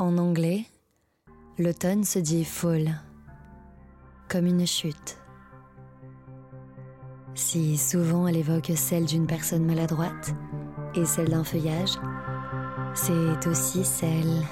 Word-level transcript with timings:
En 0.00 0.16
anglais, 0.16 0.64
l'automne 1.58 2.04
se 2.04 2.20
dit 2.20 2.44
fall, 2.44 3.00
comme 4.28 4.46
une 4.46 4.64
chute. 4.64 5.18
Si 7.34 7.76
souvent 7.76 8.28
elle 8.28 8.36
évoque 8.36 8.70
celle 8.76 9.06
d'une 9.06 9.26
personne 9.26 9.66
maladroite 9.66 10.34
et 10.94 11.04
celle 11.04 11.30
d'un 11.30 11.42
feuillage, 11.42 11.98
c'est 12.94 13.48
aussi 13.48 13.84
celle 13.84 14.44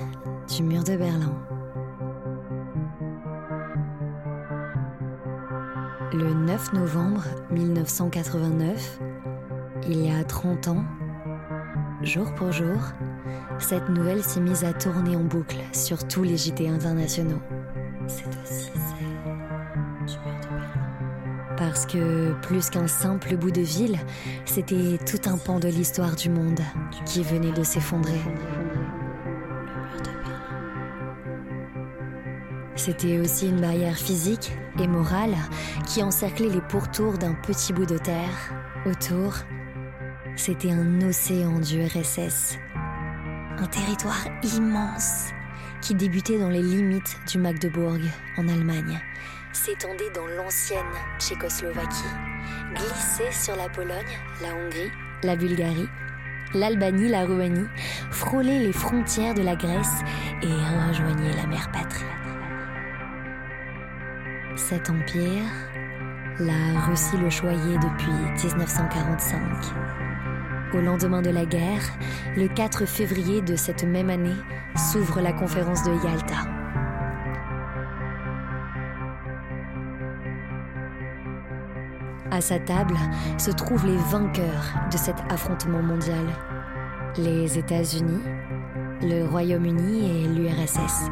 du 0.53 0.65
mur 0.65 0.83
de 0.83 0.97
Berlin. 0.97 1.41
Le 6.13 6.35
9 6.35 6.73
novembre 6.73 7.23
1989, 7.53 8.99
il 9.89 10.07
y 10.07 10.11
a 10.11 10.25
30 10.25 10.67
ans, 10.67 10.85
jour 12.03 12.33
pour 12.35 12.53
jour, 12.53 12.79
cette 13.59 13.89
nouvelle 13.89 14.23
s'est 14.23 14.41
mise 14.41 14.65
à 14.65 14.73
tourner 14.73 15.17
en 15.17 15.25
boucle 15.25 15.59
sur 15.73 16.07
tous 16.07 16.23
les 16.23 16.37
JT 16.37 16.69
internationaux. 16.69 17.41
C'est 18.07 18.29
aussi 18.29 18.71
celle 18.75 20.07
du 20.07 20.19
mur 20.19 20.35
de 20.43 20.49
Berlin. 20.49 21.57
Parce 21.57 21.87
que, 21.87 22.35
plus 22.43 22.69
qu'un 22.71 22.87
simple 22.87 23.37
bout 23.37 23.51
de 23.51 23.63
ville, 23.63 23.99
c'était 24.45 24.99
tout 25.07 25.29
un 25.29 25.39
pan 25.39 25.59
de 25.59 25.69
l'histoire 25.69 26.15
du 26.15 26.29
monde 26.29 26.61
qui 27.07 27.23
venait 27.23 27.53
de 27.53 27.63
s'effondrer. 27.63 28.21
C'était 32.77 33.19
aussi 33.19 33.49
une 33.49 33.61
barrière 33.61 33.97
physique 33.97 34.53
et 34.79 34.87
morale 34.87 35.35
qui 35.87 36.03
encerclait 36.03 36.51
les 36.51 36.61
pourtours 36.61 37.17
d'un 37.17 37.35
petit 37.35 37.73
bout 37.73 37.87
de 37.87 37.97
terre. 37.97 38.53
Autour, 38.85 39.33
c'était 40.37 40.71
un 40.71 41.01
océan 41.01 41.59
du 41.59 41.83
RSS. 41.85 42.59
Un 43.59 43.67
territoire 43.67 44.27
immense 44.43 45.31
qui 45.81 45.95
débutait 45.95 46.39
dans 46.39 46.51
les 46.51 46.63
limites 46.63 47.17
du 47.31 47.39
Magdebourg 47.39 47.99
en 48.37 48.49
Allemagne, 48.49 49.01
s'étendait 49.53 50.11
dans 50.15 50.27
l'ancienne 50.27 50.85
Tchécoslovaquie, 51.19 52.05
glissait 52.75 53.33
sur 53.33 53.57
la 53.57 53.69
Pologne, 53.69 54.19
la 54.43 54.55
Hongrie, 54.55 54.91
la 55.23 55.37
Bulgarie, 55.37 55.89
l'Albanie, 56.55 57.09
la 57.09 57.25
Roumanie, 57.25 57.69
frôlait 58.11 58.59
les 58.59 58.73
frontières 58.73 59.35
de 59.35 59.43
la 59.43 59.57
Grèce 59.57 60.03
et 60.43 60.89
rejoignait 60.89 61.37
la 61.37 61.47
mer 61.47 61.71
patrie. 61.73 62.05
Cet 64.57 64.91
empire, 64.91 65.45
la 66.39 66.81
Russie 66.87 67.17
le 67.17 67.31
choyait 67.31 67.79
depuis 67.79 68.13
1945. 68.45 70.16
Au 70.77 70.81
lendemain 70.81 71.23
de 71.23 71.31
la 71.31 71.47
guerre, 71.47 71.81
le 72.37 72.49
4 72.49 72.85
février 72.85 73.41
de 73.41 73.57
cette 73.57 73.85
même 73.85 74.11
année, 74.11 74.37
s'ouvre 74.77 75.23
la 75.23 75.33
conférence 75.33 75.83
de 75.85 75.93
Yalta. 76.05 76.35
À 82.31 82.43
sa 82.43 82.59
table 82.59 82.97
se 83.39 83.51
trouvent 83.53 83.87
les 83.87 83.97
vainqueurs 83.97 84.75
de 84.93 84.99
cet 84.99 85.17
affrontement 85.31 85.81
mondial. 85.81 86.27
Les 87.17 87.57
États-Unis, 87.57 88.21
le 89.01 89.25
Royaume-Uni 89.25 90.25
et 90.25 90.29
l'URSS. 90.29 91.11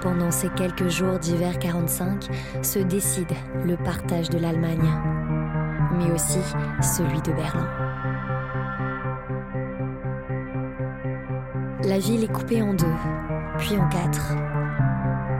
Pendant 0.00 0.30
ces 0.30 0.48
quelques 0.48 0.88
jours 0.88 1.18
d'hiver 1.18 1.58
45 1.58 2.30
se 2.62 2.78
décide 2.78 3.32
le 3.66 3.76
partage 3.76 4.30
de 4.30 4.38
l'Allemagne, 4.38 5.19
mais 6.00 6.12
aussi 6.12 6.40
celui 6.82 7.20
de 7.22 7.32
Berlin. 7.32 7.68
La 11.84 11.98
ville 11.98 12.24
est 12.24 12.32
coupée 12.32 12.62
en 12.62 12.74
deux, 12.74 12.86
puis 13.58 13.76
en 13.76 13.88
quatre. 13.88 14.34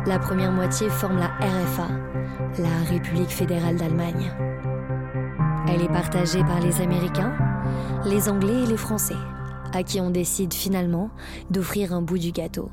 La 0.06 0.18
première 0.18 0.52
moitié 0.52 0.88
forme 0.88 1.18
la 1.18 1.28
RFA, 1.28 1.88
la 2.58 2.90
République 2.90 3.30
fédérale 3.30 3.76
d'Allemagne. 3.76 4.32
Elle 5.68 5.82
est 5.82 5.92
partagée 5.92 6.40
par 6.40 6.60
les 6.60 6.80
Américains, 6.80 7.34
les 8.04 8.28
Anglais 8.28 8.62
et 8.64 8.66
les 8.66 8.76
Français, 8.76 9.16
à 9.72 9.82
qui 9.82 10.00
on 10.00 10.10
décide 10.10 10.52
finalement 10.52 11.10
d'offrir 11.50 11.92
un 11.92 12.02
bout 12.02 12.18
du 12.18 12.32
gâteau. 12.32 12.70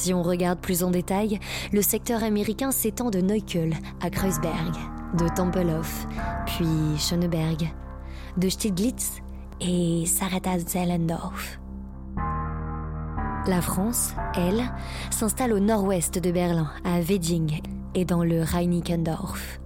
Si 0.00 0.14
on 0.14 0.22
regarde 0.22 0.60
plus 0.60 0.84
en 0.84 0.92
détail, 0.92 1.40
le 1.72 1.82
secteur 1.82 2.22
américain 2.22 2.70
s'étend 2.70 3.10
de 3.10 3.20
Neukölln 3.20 3.74
à 4.00 4.10
Kreuzberg, 4.10 4.72
de 5.18 5.26
Tempelhof, 5.34 6.06
puis 6.46 6.96
Schöneberg, 6.96 7.68
de 8.36 8.48
Stieglitz 8.48 9.14
et 9.60 10.04
Sarata-Zellendorf. 10.06 11.58
La 13.48 13.60
France, 13.60 14.14
elle, 14.36 14.62
s'installe 15.10 15.52
au 15.52 15.58
nord-ouest 15.58 16.20
de 16.20 16.30
Berlin, 16.30 16.70
à 16.84 17.00
Wedding 17.00 17.60
et 17.96 18.04
dans 18.04 18.22
le 18.22 18.44
Reinickendorf. 18.44 19.58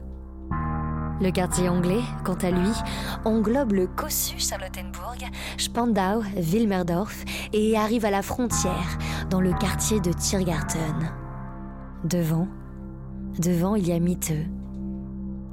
Le 1.23 1.31
quartier 1.31 1.69
anglais, 1.69 2.01
quant 2.25 2.35
à 2.43 2.51
lui, 2.51 2.73
englobe 3.25 3.75
le 3.75 3.87
cossu 3.87 4.41
Charlottenburg, 4.41 5.31
Spandau, 5.57 6.21
Wilmerdorf 6.37 7.15
et 7.53 7.77
arrive 7.77 8.05
à 8.05 8.11
la 8.11 8.23
frontière, 8.23 8.99
dans 9.31 9.41
le 9.41 9.53
quartier 9.53 10.01
de 10.01 10.13
Tiergarten. 10.13 11.13
Devant, 12.03 12.49
devant, 13.39 13.77
il 13.77 13.87
y 13.87 13.93
a 13.93 14.01
Mitte. 14.01 14.33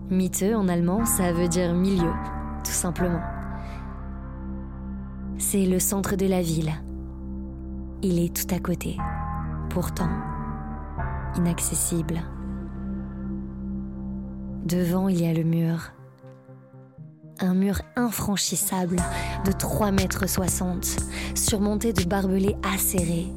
Mitte 0.10 0.44
en 0.56 0.68
allemand, 0.68 1.06
ça 1.06 1.34
veut 1.34 1.48
dire 1.48 1.76
milieu, 1.76 2.14
tout 2.64 2.72
simplement. 2.72 3.22
C'est 5.38 5.68
le 5.68 5.78
centre 5.78 6.16
de 6.16 6.26
la 6.26 6.42
ville. 6.42 6.72
Il 8.02 8.18
est 8.18 8.36
tout 8.36 8.56
à 8.56 8.58
côté, 8.58 8.98
pourtant 9.70 10.10
inaccessible. 11.38 12.24
Devant, 14.70 15.08
il 15.10 15.20
y 15.20 15.26
a 15.26 15.34
le 15.34 15.44
mur. 15.44 15.92
Un 17.40 17.56
mur 17.56 17.82
infranchissable 17.96 18.98
de 19.44 19.52
3 19.52 19.90
mètres 19.90 20.30
60, 20.30 20.98
surmonté 21.34 21.92
de 21.92 22.04
barbelés 22.04 22.56
acérés. 22.62 23.30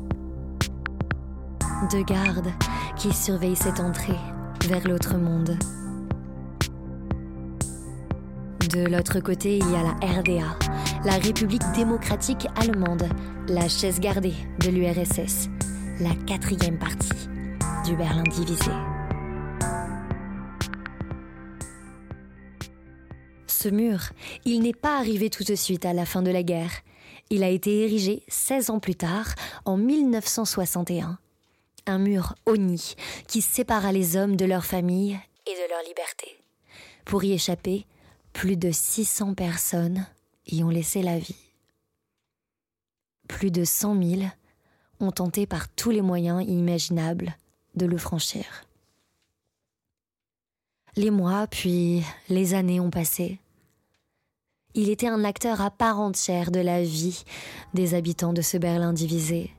Deux 1.90 2.02
gardes 2.02 2.52
qui 2.96 3.14
surveillent 3.14 3.56
cette 3.56 3.80
entrée 3.80 4.18
vers 4.68 4.86
l'autre 4.86 5.16
monde. 5.16 5.56
De 8.70 8.84
l'autre 8.84 9.20
côté, 9.20 9.56
il 9.56 9.70
y 9.70 9.74
a 9.74 9.84
la 9.84 10.20
RDA, 10.20 10.58
la 11.06 11.14
République 11.14 11.64
démocratique 11.74 12.46
allemande, 12.56 13.08
la 13.48 13.68
chaise 13.68 14.00
gardée 14.00 14.34
de 14.60 14.68
l'URSS, 14.68 15.48
la 15.98 16.14
quatrième 16.26 16.78
partie 16.78 17.30
du 17.86 17.96
Berlin 17.96 18.24
divisé. 18.24 18.70
Ce 23.62 23.68
mur, 23.68 24.10
il 24.44 24.60
n'est 24.60 24.72
pas 24.72 24.98
arrivé 24.98 25.30
tout 25.30 25.44
de 25.44 25.54
suite 25.54 25.84
à 25.84 25.92
la 25.92 26.04
fin 26.04 26.20
de 26.20 26.32
la 26.32 26.42
guerre. 26.42 26.72
Il 27.30 27.44
a 27.44 27.48
été 27.48 27.84
érigé 27.84 28.24
16 28.26 28.70
ans 28.70 28.80
plus 28.80 28.96
tard, 28.96 29.36
en 29.64 29.76
1961. 29.76 31.16
Un 31.86 31.98
mur 31.98 32.34
honni 32.44 32.96
qui 33.28 33.40
sépara 33.40 33.92
les 33.92 34.16
hommes 34.16 34.34
de 34.34 34.46
leur 34.46 34.64
famille 34.64 35.16
et 35.46 35.54
de 35.54 35.70
leur 35.70 35.80
liberté. 35.86 36.42
Pour 37.04 37.22
y 37.22 37.34
échapper, 37.34 37.86
plus 38.32 38.56
de 38.56 38.72
600 38.72 39.34
personnes 39.34 40.08
y 40.48 40.64
ont 40.64 40.68
laissé 40.68 41.00
la 41.00 41.20
vie. 41.20 41.36
Plus 43.28 43.52
de 43.52 43.62
100 43.62 44.02
000 44.02 44.22
ont 44.98 45.12
tenté 45.12 45.46
par 45.46 45.68
tous 45.68 45.90
les 45.90 46.02
moyens 46.02 46.44
imaginables 46.44 47.36
de 47.76 47.86
le 47.86 47.96
franchir. 47.96 48.64
Les 50.96 51.12
mois, 51.12 51.46
puis 51.46 52.02
les 52.28 52.54
années 52.54 52.80
ont 52.80 52.90
passé. 52.90 53.38
Il 54.74 54.88
était 54.88 55.08
un 55.08 55.22
acteur 55.22 55.60
à 55.60 55.70
part 55.70 56.00
entière 56.00 56.50
de 56.50 56.60
la 56.60 56.82
vie 56.82 57.24
des 57.74 57.94
habitants 57.94 58.32
de 58.32 58.40
ce 58.40 58.56
Berlin 58.56 58.94
divisé. 58.94 59.50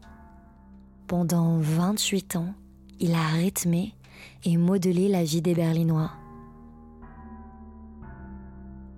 Pendant 1.05 1.59
28 1.59 2.35
ans, 2.37 2.55
il 2.99 3.13
a 3.13 3.27
rythmé 3.27 3.93
et 4.43 4.57
modelé 4.57 5.09
la 5.09 5.23
vie 5.23 5.43
des 5.43 5.53
Berlinois. 5.53 6.09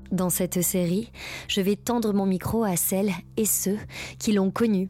Dans 0.10 0.30
cette 0.30 0.62
série, 0.62 1.12
je 1.50 1.60
vais 1.60 1.76
tendre 1.76 2.14
mon 2.14 2.26
micro 2.26 2.64
à 2.64 2.78
celles 2.78 3.12
et 3.36 3.46
ceux 3.46 3.78
qui 4.18 4.32
l'ont 4.32 4.52
connu, 4.52 4.88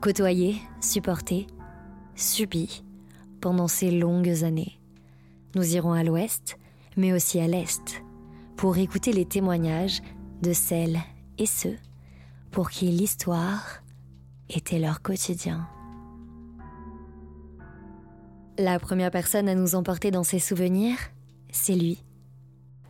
côtoyé, 0.00 0.62
supporté, 0.80 1.48
subi 2.14 2.84
pendant 3.40 3.66
ces 3.66 3.90
longues 3.90 4.44
années. 4.44 4.78
Nous 5.56 5.74
irons 5.74 5.94
à 5.94 6.04
l'ouest, 6.04 6.58
mais 6.96 7.12
aussi 7.12 7.40
à 7.40 7.48
l'est, 7.48 8.04
pour 8.56 8.78
écouter 8.78 9.12
les 9.12 9.24
témoignages 9.24 10.00
de 10.42 10.52
celles 10.52 10.98
et 11.38 11.46
ceux 11.46 11.76
pour 12.50 12.70
qui 12.70 12.86
l'histoire 12.86 13.82
était 14.48 14.78
leur 14.78 15.02
quotidien. 15.02 15.66
La 18.58 18.78
première 18.78 19.10
personne 19.10 19.48
à 19.48 19.54
nous 19.54 19.74
emporter 19.74 20.10
dans 20.10 20.24
ses 20.24 20.38
souvenirs, 20.38 20.98
c'est 21.50 21.74
lui. 21.74 22.02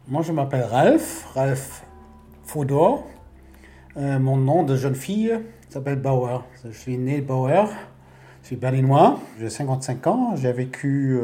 Moi, 0.08 0.23
je 0.23 0.32
m'appelle 0.32 0.64
Ralph, 0.64 1.26
Ralph 1.35 1.85
Fodor. 2.44 3.06
Euh, 3.96 4.19
mon 4.19 4.37
nom 4.37 4.62
de 4.64 4.75
jeune 4.76 4.94
fille 4.94 5.32
s'appelle 5.69 6.00
Bauer. 6.00 6.44
Je 6.64 6.70
suis 6.70 6.99
né 6.99 7.20
Bauer, 7.20 7.69
je 8.43 8.49
suis 8.49 8.56
berlinois, 8.56 9.20
j'ai 9.38 9.50
55 9.50 10.06
ans, 10.06 10.37
j'ai 10.37 10.53
vécu 10.53 11.20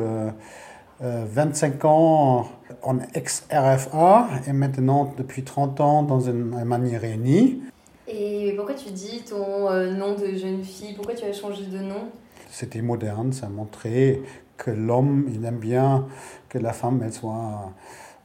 25 1.01 1.85
euh, 1.85 1.89
ans 1.89 2.49
en 2.87 2.99
ex-RFA 3.15 4.29
et 4.47 4.53
maintenant 4.53 5.13
depuis 5.19 5.43
30 5.43 5.81
ans 5.81 6.03
dans 6.03 6.21
une 6.21 6.55
Allemagne 6.55 6.97
réunie. 6.97 7.61
Et 8.09 8.53
pourquoi 8.57 8.75
tu 8.75 8.91
dis 8.91 9.25
ton 9.29 9.71
nom 9.93 10.15
de 10.15 10.37
jeune 10.37 10.63
fille? 10.63 10.95
Pourquoi 10.95 11.15
tu 11.15 11.25
as 11.25 11.33
changé 11.33 11.67
de 11.67 11.79
nom? 11.79 12.11
C'était 12.49 12.83
moderne, 12.83 13.33
ça 13.33 13.49
montrait 13.49 14.23
que 14.57 14.71
l'homme, 14.71 15.29
il 15.35 15.45
aime 15.45 15.59
bien 15.59 16.07
que 16.49 16.59
la 16.59 16.73
femme, 16.73 17.03
elle 17.05 17.13
soit, 17.13 17.73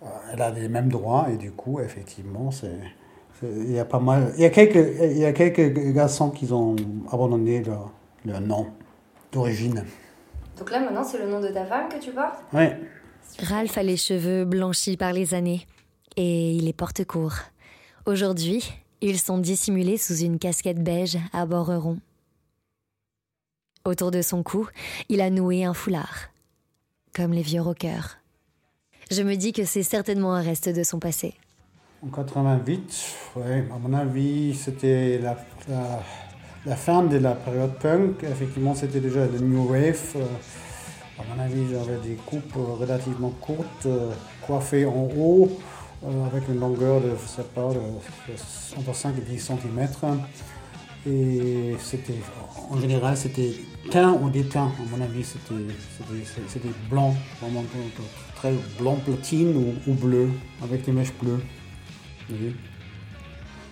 euh, 0.04 0.06
elle 0.32 0.42
a 0.42 0.52
les 0.52 0.70
mêmes 0.70 0.90
droits 0.90 1.28
et 1.34 1.38
du 1.38 1.52
coup, 1.52 1.80
effectivement, 1.80 2.52
c'est, 2.52 2.80
il 3.44 3.72
y 3.72 3.80
a 3.80 3.86
pas 3.86 4.00
mal, 4.00 4.32
il 4.38 4.44
y 4.44 4.46
a 4.46 4.52
quelques, 4.52 5.02
il 5.02 5.18
y 5.18 5.26
a 5.26 5.34
quelques 5.34 5.94
garçons 5.94 6.30
qui 6.30 6.52
ont 6.54 6.76
abandonné 7.12 7.64
leur, 7.64 7.92
leur 8.24 8.40
nom 8.40 8.68
d'origine. 9.32 9.84
Donc 10.58 10.70
là, 10.70 10.80
maintenant, 10.80 11.04
c'est 11.04 11.18
le 11.18 11.28
nom 11.28 11.42
de 11.42 11.48
ta 11.48 11.66
femme 11.66 11.90
que 11.90 11.98
tu 11.98 12.12
portes? 12.12 12.44
Oui. 12.54 12.68
Ralph 13.40 13.78
a 13.78 13.84
les 13.84 13.98
cheveux 13.98 14.46
blanchis 14.46 14.98
par 14.98 15.14
les 15.14 15.34
années 15.34 15.66
et 16.18 16.52
il 16.52 16.66
les 16.66 16.74
porte 16.74 17.06
courts. 17.06 17.38
Aujourd'hui, 18.06 18.72
ils 19.02 19.20
sont 19.20 19.38
dissimulés 19.38 19.98
sous 19.98 20.18
une 20.18 20.40
casquette 20.40 20.84
beige 20.84 21.18
à 21.34 21.46
bords 21.46 21.82
ronds. 21.82 22.00
Autour 23.84 24.12
de 24.12 24.22
son 24.22 24.44
cou, 24.44 24.68
il 25.10 25.22
a 25.22 25.30
noué 25.30 25.64
un 25.64 25.74
foulard, 25.74 26.30
comme 27.16 27.34
les 27.34 27.42
vieux 27.42 27.62
rockers. 27.62 28.18
Je 29.10 29.24
me 29.24 29.36
dis 29.36 29.54
que 29.54 29.66
c'est 29.66 29.84
certainement 29.84 30.36
un 30.36 30.42
reste 30.42 30.70
de 30.70 30.84
son 30.84 31.00
passé. 31.00 31.34
En 32.04 32.08
88, 32.08 33.16
ouais, 33.38 33.68
à 33.74 33.78
mon 33.78 33.94
avis, 33.94 34.56
c'était 34.56 35.20
la, 35.20 35.38
la, 36.66 36.76
fin 36.76 37.04
de 37.04 37.18
la 37.18 37.34
période 37.34 37.74
punk. 37.80 38.24
Effectivement, 38.24 38.76
c'était 38.76 39.00
déjà 39.00 39.26
le 39.26 39.40
new 39.40 39.70
wave. 39.70 40.14
Euh, 40.16 40.26
à 41.22 41.36
mon 41.36 41.42
avis, 41.42 41.68
j'avais 41.72 41.98
des 42.08 42.16
coupes 42.16 42.56
relativement 42.56 43.30
courtes, 43.42 43.86
euh, 43.86 44.12
coiffées 44.42 44.86
en 44.86 45.08
haut, 45.18 45.50
euh, 46.04 46.26
avec 46.26 46.48
une 46.50 46.60
longueur 46.60 47.02
de, 47.02 47.12
je 47.22 47.28
sais 47.28 47.44
pas, 47.44 47.70
entre 48.78 48.96
5 48.96 49.18
et 49.18 49.22
10 49.22 49.40
cm. 49.40 49.88
Et 51.08 51.76
c'était, 51.80 52.20
en 52.70 52.80
général, 52.80 53.18
c'était 53.18 53.54
teint 53.90 54.14
ou 54.14 54.30
déteint, 54.30 54.72
à 54.80 54.98
mon 54.98 55.04
avis, 55.04 55.24
c'était 55.24 56.70
blanc, 56.90 57.16
vraiment 57.42 57.64
très 58.36 58.54
blanc 58.80 58.98
platine 59.04 59.76
ou, 59.88 59.94
bleu, 59.94 60.30
avec 60.64 60.86
des 60.86 60.92
mèches 60.92 61.14
bleues. 61.22 61.42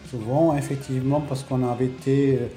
Souvent, 0.09 0.57
effectivement, 0.57 1.21
parce 1.21 1.43
qu'on 1.43 1.67
a 1.67 1.71
habité 1.71 2.39
euh, 2.41 2.47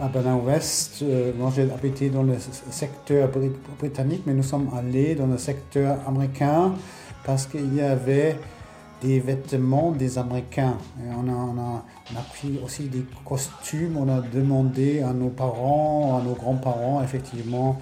à 0.00 0.08
Berlin 0.08 0.36
Ouest, 0.36 1.00
euh, 1.02 1.32
moi 1.36 1.52
j'ai 1.54 1.70
habité 1.70 2.08
dans 2.08 2.22
le 2.22 2.36
secteur 2.70 3.28
britannique, 3.78 4.22
mais 4.26 4.34
nous 4.34 4.42
sommes 4.44 4.70
allés 4.76 5.14
dans 5.14 5.26
le 5.26 5.38
secteur 5.38 5.98
américain 6.06 6.74
parce 7.24 7.46
qu'il 7.46 7.74
y 7.74 7.80
avait 7.80 8.36
des 9.02 9.20
vêtements 9.20 9.92
des 9.92 10.18
Américains. 10.18 10.76
on, 11.00 11.28
a, 11.28 11.32
on, 11.32 12.16
a, 12.16 12.22
pris 12.32 12.58
aussi 12.64 12.84
des 12.84 13.04
costumes, 13.24 13.96
on 13.96 14.08
a 14.08 14.20
demandé 14.20 15.02
à 15.02 15.12
nos 15.12 15.28
parents, 15.28 16.18
à 16.18 16.22
nos 16.22 16.34
grands-parents, 16.34 17.02
effectivement, 17.02 17.78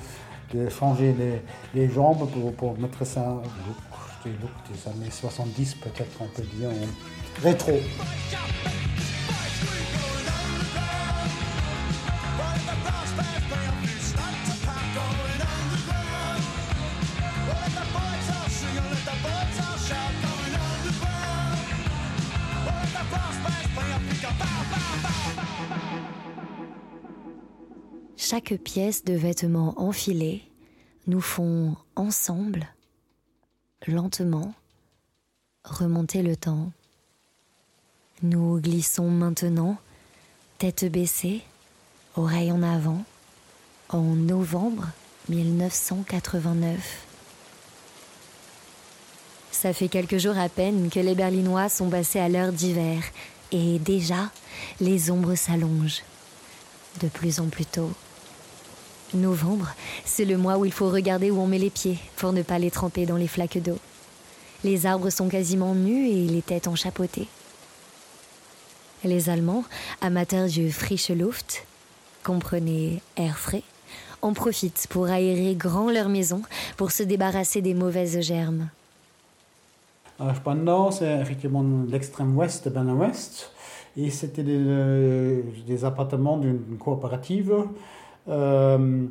de 0.52 0.68
changer 0.68 1.14
les, 1.18 1.42
les 1.74 1.92
jambes 1.92 2.28
pour, 2.30 2.52
pour, 2.52 2.78
mettre 2.78 3.04
ça, 3.06 3.40
look 4.26 4.50
des 4.70 4.90
années 4.90 5.10
70 5.10 5.74
peut-être 5.76 6.20
on 6.20 6.26
peut 6.26 6.42
dire, 6.58 6.70
rétro. 7.42 7.72
Chaque 28.28 28.56
pièce 28.56 29.04
de 29.04 29.12
vêtement 29.12 29.80
enfilée 29.80 30.42
nous 31.06 31.20
font 31.20 31.76
ensemble, 31.94 32.66
lentement, 33.86 34.52
remonter 35.62 36.22
le 36.22 36.34
temps. 36.34 36.72
Nous 38.24 38.60
glissons 38.60 39.08
maintenant, 39.08 39.76
tête 40.58 40.90
baissée, 40.90 41.42
oreille 42.16 42.50
en 42.50 42.64
avant, 42.64 43.04
en 43.90 44.02
novembre 44.02 44.88
1989. 45.28 47.06
Ça 49.52 49.72
fait 49.72 49.88
quelques 49.88 50.18
jours 50.18 50.36
à 50.36 50.48
peine 50.48 50.90
que 50.90 50.98
les 50.98 51.14
Berlinois 51.14 51.68
sont 51.68 51.90
passés 51.90 52.18
à 52.18 52.28
l'heure 52.28 52.52
d'hiver 52.52 53.04
et 53.52 53.78
déjà 53.78 54.32
les 54.80 55.12
ombres 55.12 55.36
s'allongent 55.36 56.02
de 57.00 57.06
plus 57.06 57.38
en 57.38 57.46
plus 57.46 57.66
tôt. 57.66 57.92
Novembre, 59.14 59.74
c'est 60.04 60.24
le 60.24 60.36
mois 60.36 60.58
où 60.58 60.64
il 60.64 60.72
faut 60.72 60.90
regarder 60.90 61.30
où 61.30 61.40
on 61.40 61.46
met 61.46 61.58
les 61.58 61.70
pieds 61.70 61.98
pour 62.16 62.32
ne 62.32 62.42
pas 62.42 62.58
les 62.58 62.70
tremper 62.70 63.06
dans 63.06 63.16
les 63.16 63.28
flaques 63.28 63.58
d'eau. 63.58 63.78
Les 64.64 64.86
arbres 64.86 65.10
sont 65.10 65.28
quasiment 65.28 65.74
nus 65.74 66.08
et 66.08 66.26
les 66.26 66.42
têtes 66.42 66.66
enchapeautées. 66.66 67.28
Les 69.04 69.30
Allemands, 69.30 69.64
amateurs 70.00 70.48
du 70.48 70.72
frische 70.72 71.10
Luft, 71.10 71.64
comprenez 72.24 73.00
air 73.16 73.38
frais, 73.38 73.62
en 74.22 74.32
profitent 74.32 74.86
pour 74.90 75.06
aérer 75.06 75.54
grand 75.54 75.90
leur 75.90 76.08
maison 76.08 76.42
pour 76.76 76.90
se 76.90 77.02
débarrasser 77.02 77.62
des 77.62 77.74
mauvaises 77.74 78.20
germes. 78.20 78.68
Alors, 80.18 80.34
Spandau, 80.34 80.90
c'est 80.90 81.20
effectivement 81.20 81.64
l'extrême 81.88 82.36
ouest. 82.36 82.68
Et 83.98 84.10
c'était 84.10 84.44
euh, 84.46 85.42
des 85.66 85.84
appartements 85.84 86.38
d'une 86.38 86.76
coopérative 86.78 87.54
euh, 88.28 89.06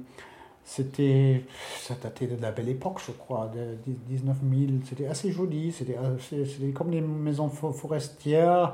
c'était, 0.64 1.44
ça 1.80 1.94
datait 2.02 2.28
de 2.28 2.42
la 2.42 2.52
belle 2.52 2.70
époque, 2.70 3.00
je 3.06 3.12
crois, 3.12 3.52
de 3.54 3.78
19 3.86 4.38
000. 4.52 4.72
C'était 4.84 5.08
assez 5.08 5.32
joli. 5.32 5.72
C'était, 5.72 5.96
comme 6.74 6.90
des 6.90 7.02
maisons 7.02 7.50
forestières. 7.50 8.74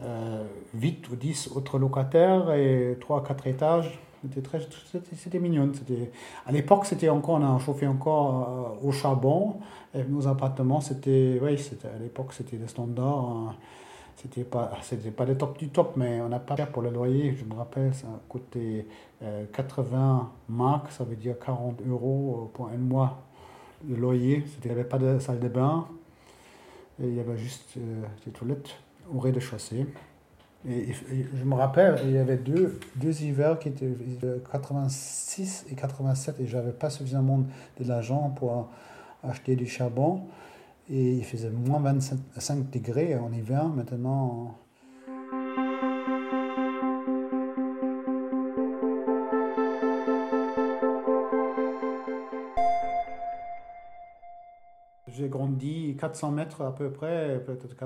Euh, 0.00 0.44
8 0.74 1.08
ou 1.10 1.16
10 1.16 1.50
autres 1.56 1.76
locataires 1.78 2.52
et 2.52 2.96
3 3.00 3.24
4 3.24 3.46
étages. 3.48 3.98
C'était, 4.22 4.42
très, 4.42 4.60
c'était, 5.16 5.38
mignon. 5.40 5.70
C'était, 5.74 6.10
à 6.46 6.52
l'époque, 6.52 6.86
c'était 6.86 7.08
encore, 7.08 7.36
on 7.36 7.56
a 7.56 7.58
chauffé 7.58 7.86
encore 7.86 8.78
euh, 8.82 8.88
au 8.88 8.92
charbon. 8.92 9.56
Et 9.94 10.04
nos 10.04 10.28
appartements, 10.28 10.80
c'était, 10.80 11.40
oui, 11.42 11.58
c'était, 11.58 11.88
à 11.88 11.98
l'époque, 11.98 12.32
c'était 12.32 12.56
le 12.56 12.68
standard. 12.68 13.26
Hein. 13.26 13.54
C'était 14.20 14.42
pas, 14.42 14.72
c'était 14.82 15.12
pas 15.12 15.24
le 15.24 15.38
top 15.38 15.58
du 15.58 15.68
top, 15.68 15.92
mais 15.96 16.20
on 16.20 16.28
n'a 16.28 16.40
pas 16.40 16.56
pour 16.66 16.82
le 16.82 16.90
loyer. 16.90 17.36
Je 17.38 17.44
me 17.44 17.54
rappelle, 17.54 17.94
ça 17.94 18.08
coûtait 18.28 18.84
80 19.52 20.30
euh, 20.50 20.52
marques, 20.52 20.90
ça 20.90 21.04
veut 21.04 21.14
dire 21.14 21.38
40 21.38 21.82
euros 21.88 22.50
pour 22.52 22.68
un 22.68 22.78
mois 22.78 23.22
de 23.84 23.94
loyer. 23.94 24.42
Il 24.64 24.66
n'y 24.66 24.72
avait 24.72 24.88
pas 24.88 24.98
de 24.98 25.20
salle 25.20 25.38
de 25.38 25.46
bain, 25.46 25.86
et 27.00 27.06
il 27.06 27.14
y 27.14 27.20
avait 27.20 27.38
juste 27.38 27.76
euh, 27.76 28.02
des 28.26 28.32
toilettes 28.32 28.70
au 29.14 29.20
rez-de-chaussée. 29.20 29.86
Et, 30.68 30.92
je 30.92 31.44
me 31.44 31.54
rappelle, 31.54 32.00
il 32.02 32.10
y 32.10 32.18
avait 32.18 32.38
deux, 32.38 32.80
deux 32.96 33.22
hivers 33.22 33.60
qui 33.60 33.68
étaient 33.68 33.94
86 34.50 35.66
et 35.70 35.76
87, 35.76 36.40
et 36.40 36.46
j'avais 36.48 36.72
pas 36.72 36.90
suffisamment 36.90 37.44
de 37.78 37.88
l'argent 37.88 38.34
pour 38.36 38.68
acheter 39.22 39.54
du 39.54 39.66
charbon 39.66 40.22
et 40.90 41.12
il 41.16 41.24
faisait 41.24 41.50
moins 41.50 41.80
25 41.80 42.70
degrés 42.70 43.16
en 43.16 43.32
hiver. 43.32 43.68
Maintenant, 43.68 44.54
j'ai 55.18 55.28
grandi 55.28 55.96
400 55.98 56.30
mètres 56.30 56.62
à 56.62 56.74
peu 56.74 56.90
près, 56.90 57.42
peut-être 57.44 57.76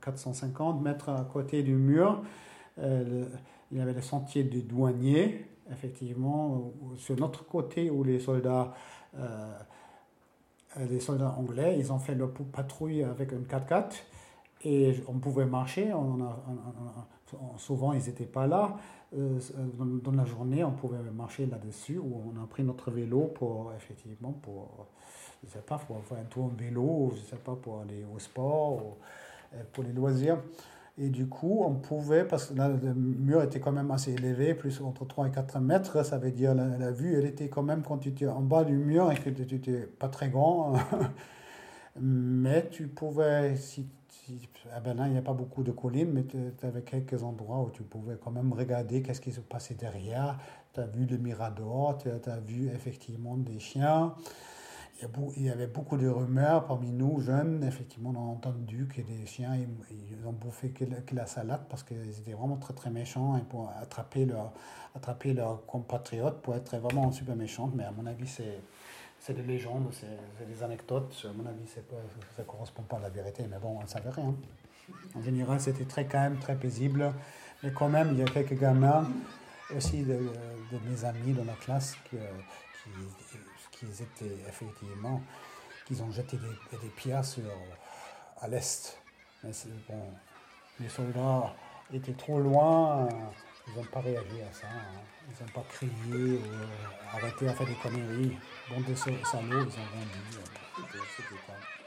450 0.00 0.82
mètres 0.82 1.10
à 1.10 1.24
côté 1.30 1.62
du 1.62 1.74
mur. 1.74 2.22
Euh, 2.78 3.26
il 3.70 3.78
y 3.78 3.80
avait 3.80 3.92
le 3.92 4.00
sentier 4.00 4.44
du 4.44 4.62
douanier, 4.62 5.46
effectivement, 5.70 6.72
sur 6.96 7.16
notre 7.16 7.46
côté 7.46 7.90
où 7.90 8.02
les 8.02 8.18
soldats 8.18 8.74
euh, 9.14 9.18
euh, 9.18 9.58
les 10.78 11.00
soldats 11.00 11.34
anglais, 11.36 11.76
ils 11.78 11.92
ont 11.92 11.98
fait 11.98 12.14
leur 12.14 12.30
patrouille 12.30 13.02
avec 13.02 13.32
un 13.32 13.40
4x4 13.40 14.02
et 14.64 15.02
on 15.08 15.18
pouvait 15.18 15.46
marcher. 15.46 15.92
On 15.92 16.18
souvent, 17.56 17.92
ils 17.92 18.02
n'étaient 18.02 18.24
pas 18.24 18.46
là. 18.46 18.76
Euh, 19.16 19.38
dans, 20.04 20.12
la 20.12 20.24
journée, 20.24 20.62
on 20.62 20.72
pouvait 20.72 20.98
marcher 21.14 21.46
là-dessus 21.46 21.98
ou 21.98 22.32
on 22.32 22.42
a 22.42 22.46
pris 22.46 22.62
notre 22.62 22.90
vélo 22.90 23.30
pour, 23.34 23.72
effectivement, 23.76 24.32
pour, 24.32 24.86
je 25.52 25.58
pas, 25.58 25.78
pour 25.78 26.02
faire 26.04 26.18
un 26.18 26.24
tour 26.24 26.44
en 26.44 26.48
vélo, 26.48 27.12
je 27.16 27.22
sais 27.22 27.36
pas, 27.36 27.56
pour 27.56 27.80
aller 27.80 28.04
au 28.14 28.18
sport, 28.18 28.74
ou, 28.74 28.96
euh, 29.54 29.62
pour 29.72 29.84
les 29.84 29.92
loisirs. 29.92 30.38
Et 30.98 31.08
du 31.08 31.26
coup, 31.26 31.62
on 31.64 31.74
pouvait, 31.74 32.24
parce 32.24 32.46
que 32.46 32.54
le 32.54 32.94
mur 32.94 33.42
était 33.42 33.60
quand 33.60 33.72
même 33.72 33.90
assez 33.90 34.12
élevé, 34.12 34.54
plus 34.54 34.80
entre 34.82 35.06
3 35.06 35.28
et 35.28 35.30
4 35.30 35.60
mètres, 35.60 36.04
ça 36.04 36.18
veut 36.18 36.30
dire 36.30 36.54
la, 36.54 36.76
la 36.76 36.90
vue, 36.90 37.14
elle 37.16 37.26
était 37.26 37.48
quand 37.48 37.62
même 37.62 37.82
quand 37.82 37.98
tu 37.98 38.10
étais 38.10 38.26
en 38.26 38.42
bas 38.42 38.64
du 38.64 38.76
mur 38.76 39.10
et 39.10 39.14
que 39.16 39.30
tu 39.30 39.54
n'étais 39.54 39.86
pas 39.86 40.08
très 40.08 40.28
grand. 40.28 40.74
mais 42.00 42.68
tu 42.68 42.88
pouvais, 42.88 43.56
si, 43.56 43.88
ah 44.72 44.80
ben 44.80 44.96
là, 44.96 45.06
il 45.06 45.12
n'y 45.12 45.18
a 45.18 45.22
pas 45.22 45.32
beaucoup 45.32 45.62
de 45.62 45.72
collines, 45.72 46.12
mais 46.12 46.24
tu 46.24 46.66
avais 46.66 46.82
quelques 46.82 47.22
endroits 47.22 47.60
où 47.60 47.70
tu 47.70 47.82
pouvais 47.82 48.16
quand 48.22 48.30
même 48.30 48.52
regarder 48.52 49.02
qu'est-ce 49.02 49.20
qui 49.20 49.32
se 49.32 49.40
passait 49.40 49.74
derrière. 49.74 50.38
Tu 50.72 50.80
as 50.80 50.86
vu 50.86 51.06
le 51.06 51.16
mirador, 51.18 51.98
tu 51.98 52.08
as, 52.08 52.40
vu 52.40 52.68
effectivement 52.68 53.36
des 53.36 53.58
chiens. 53.58 54.14
Il 55.36 55.44
y 55.44 55.50
avait 55.50 55.66
beaucoup 55.66 55.96
de 55.96 56.08
rumeurs 56.08 56.66
parmi 56.66 56.90
nous, 56.90 57.20
jeunes. 57.20 57.64
Effectivement, 57.64 58.12
on 58.14 58.16
a 58.16 58.32
entendu 58.32 58.86
que 58.86 59.00
les 59.00 59.26
chiens, 59.26 59.56
ils, 59.56 60.26
ont 60.26 60.32
bouffé 60.32 60.70
que 60.70 60.84
la, 61.14 61.26
salade 61.26 61.62
parce 61.70 61.82
qu'ils 61.82 62.18
étaient 62.18 62.34
vraiment 62.34 62.56
très, 62.56 62.74
très 62.74 62.90
méchants 62.90 63.36
et 63.38 63.42
pour 63.42 63.70
attraper 63.80 64.26
leurs 64.26 64.52
attraper 64.94 65.32
leurs 65.32 65.64
compatriotes 65.66 66.42
pour 66.42 66.54
être 66.54 66.76
vraiment 66.76 67.10
super 67.12 67.36
méchants. 67.36 67.70
Mais 67.74 67.84
à 67.84 67.92
mon 67.92 68.04
avis, 68.06 68.26
c'est 68.26 68.60
c'est 69.20 69.34
des 69.34 69.42
légendes, 69.42 69.88
c'est 69.92 70.46
des 70.46 70.62
anecdotes. 70.62 71.26
À 71.28 71.32
mon 71.32 71.46
avis, 71.46 71.66
ça 71.66 71.80
ne 72.38 72.44
correspond 72.44 72.82
pas 72.82 72.96
à 72.96 73.00
la 73.00 73.10
vérité, 73.10 73.44
mais 73.50 73.58
bon, 73.58 73.78
on 73.78 73.82
ne 73.82 73.88
savait 73.88 74.10
rien. 74.10 74.34
En 75.14 75.22
général, 75.22 75.60
c'était 75.60 75.84
très 75.84 76.06
calme, 76.06 76.38
très 76.38 76.56
paisible. 76.56 77.12
Mais 77.62 77.70
quand 77.72 77.88
même, 77.88 78.08
il 78.12 78.18
y 78.18 78.22
a 78.22 78.26
quelques 78.26 78.58
gamins, 78.58 79.06
aussi 79.76 80.02
de, 80.02 80.18
mes 80.88 81.04
amis 81.04 81.32
dans 81.32 81.44
la 81.44 81.54
classe, 81.54 81.96
qui, 82.08 82.16
qui, 82.16 83.38
étaient 83.86 84.38
effectivement, 84.48 85.22
qui 85.86 86.00
ont 86.00 86.10
jeté 86.12 86.36
des, 86.36 86.78
des 86.78 86.88
pierres 86.88 87.24
sur, 87.24 87.44
à 88.40 88.48
l'est. 88.48 88.98
Les 89.44 90.88
soldats 90.88 91.54
étaient 91.92 92.14
trop 92.14 92.38
loin. 92.38 93.08
Ils 93.66 93.74
n'ont 93.76 93.84
pas 93.84 94.00
réagi 94.00 94.42
à 94.42 94.52
ça. 94.52 94.66
Hein. 94.66 95.00
Ils 95.28 95.44
n'ont 95.44 95.52
pas 95.52 95.64
crié 95.68 96.38
ou 96.38 96.44
euh, 96.44 97.16
arrêté 97.16 97.48
à 97.48 97.54
faire 97.54 97.66
des 97.66 97.74
conneries. 97.74 98.36
Bon, 98.68 98.80
de 98.80 98.94
salauds, 98.94 99.16
ils 99.22 99.36
ont 99.36 99.40
rien 99.48 99.64
dit. 99.64 100.38
C'était 100.76 101.34
En 101.48 101.79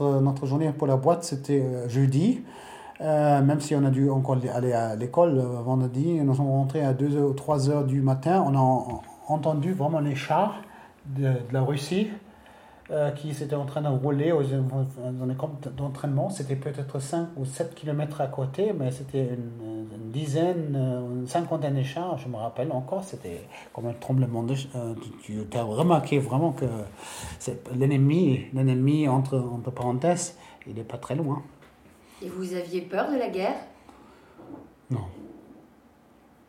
notre, 0.00 0.46
journée 0.46 0.72
pour 0.72 0.86
la 0.86 0.96
boîte, 0.96 1.24
c'était 1.24 1.60
euh, 1.60 1.88
jeudi. 1.88 2.42
Euh, 3.00 3.40
même 3.42 3.60
si 3.60 3.74
on 3.74 3.84
a 3.84 3.90
dû 3.90 4.10
encore 4.10 4.36
aller 4.54 4.72
à 4.72 4.94
l'école 4.94 5.38
euh, 5.38 5.62
vendredi, 5.62 6.20
nous 6.20 6.34
sommes 6.34 6.50
rentrés 6.50 6.84
à 6.84 6.92
2 6.92 7.18
ou 7.18 7.32
3 7.32 7.70
heures 7.70 7.84
du 7.84 8.02
matin. 8.02 8.44
On 8.46 8.54
a 8.54 9.00
entendu 9.28 9.72
vraiment 9.72 10.00
les 10.00 10.14
chars 10.14 10.60
de, 11.06 11.32
la 11.50 11.62
Russie 11.62 12.10
euh, 12.90 13.10
qui 13.12 13.34
s'étaient 13.34 13.54
en 13.54 13.66
train 13.66 13.82
de 13.82 13.88
rouler 13.88 14.32
aux, 14.32 14.42
dans 14.42 15.26
les 15.26 15.34
camps 15.34 15.52
d'entraînement. 15.76 16.28
C'était 16.30 16.56
peut-être 16.56 16.98
5 16.98 17.28
ou 17.36 17.44
7 17.44 17.74
kilomètres 17.74 18.20
à 18.20 18.26
côté, 18.26 18.72
mais 18.72 18.90
c'était 18.90 19.28
une, 19.28 20.10
dizaine, 20.10 20.74
une 20.74 21.28
cinquantaine 21.28 21.76
de 21.76 21.82
chars, 21.82 22.18
je 22.18 22.28
me 22.28 22.36
rappelle 22.36 22.72
encore. 22.72 23.04
C'était 23.04 23.46
comme 23.72 23.86
un 23.86 23.92
tremblement 23.92 24.42
de 24.42 24.54
Tu, 25.22 25.46
tu 25.48 25.56
as 25.56 25.62
remarqué 25.62 26.18
vraiment 26.18 26.52
que 26.52 26.64
l'ennemi, 27.76 28.46
l'ennemi 28.52 29.06
entre, 29.06 29.38
entre 29.38 29.70
parenthèses, 29.70 30.36
il 30.66 30.74
n'est 30.74 30.82
pas 30.82 30.98
très 30.98 31.14
loin. 31.14 31.42
Et 32.22 32.28
vous 32.28 32.54
aviez 32.54 32.82
peur 32.82 33.10
de 33.10 33.16
la 33.18 33.28
guerre? 33.28 33.56
Non, 34.90 35.04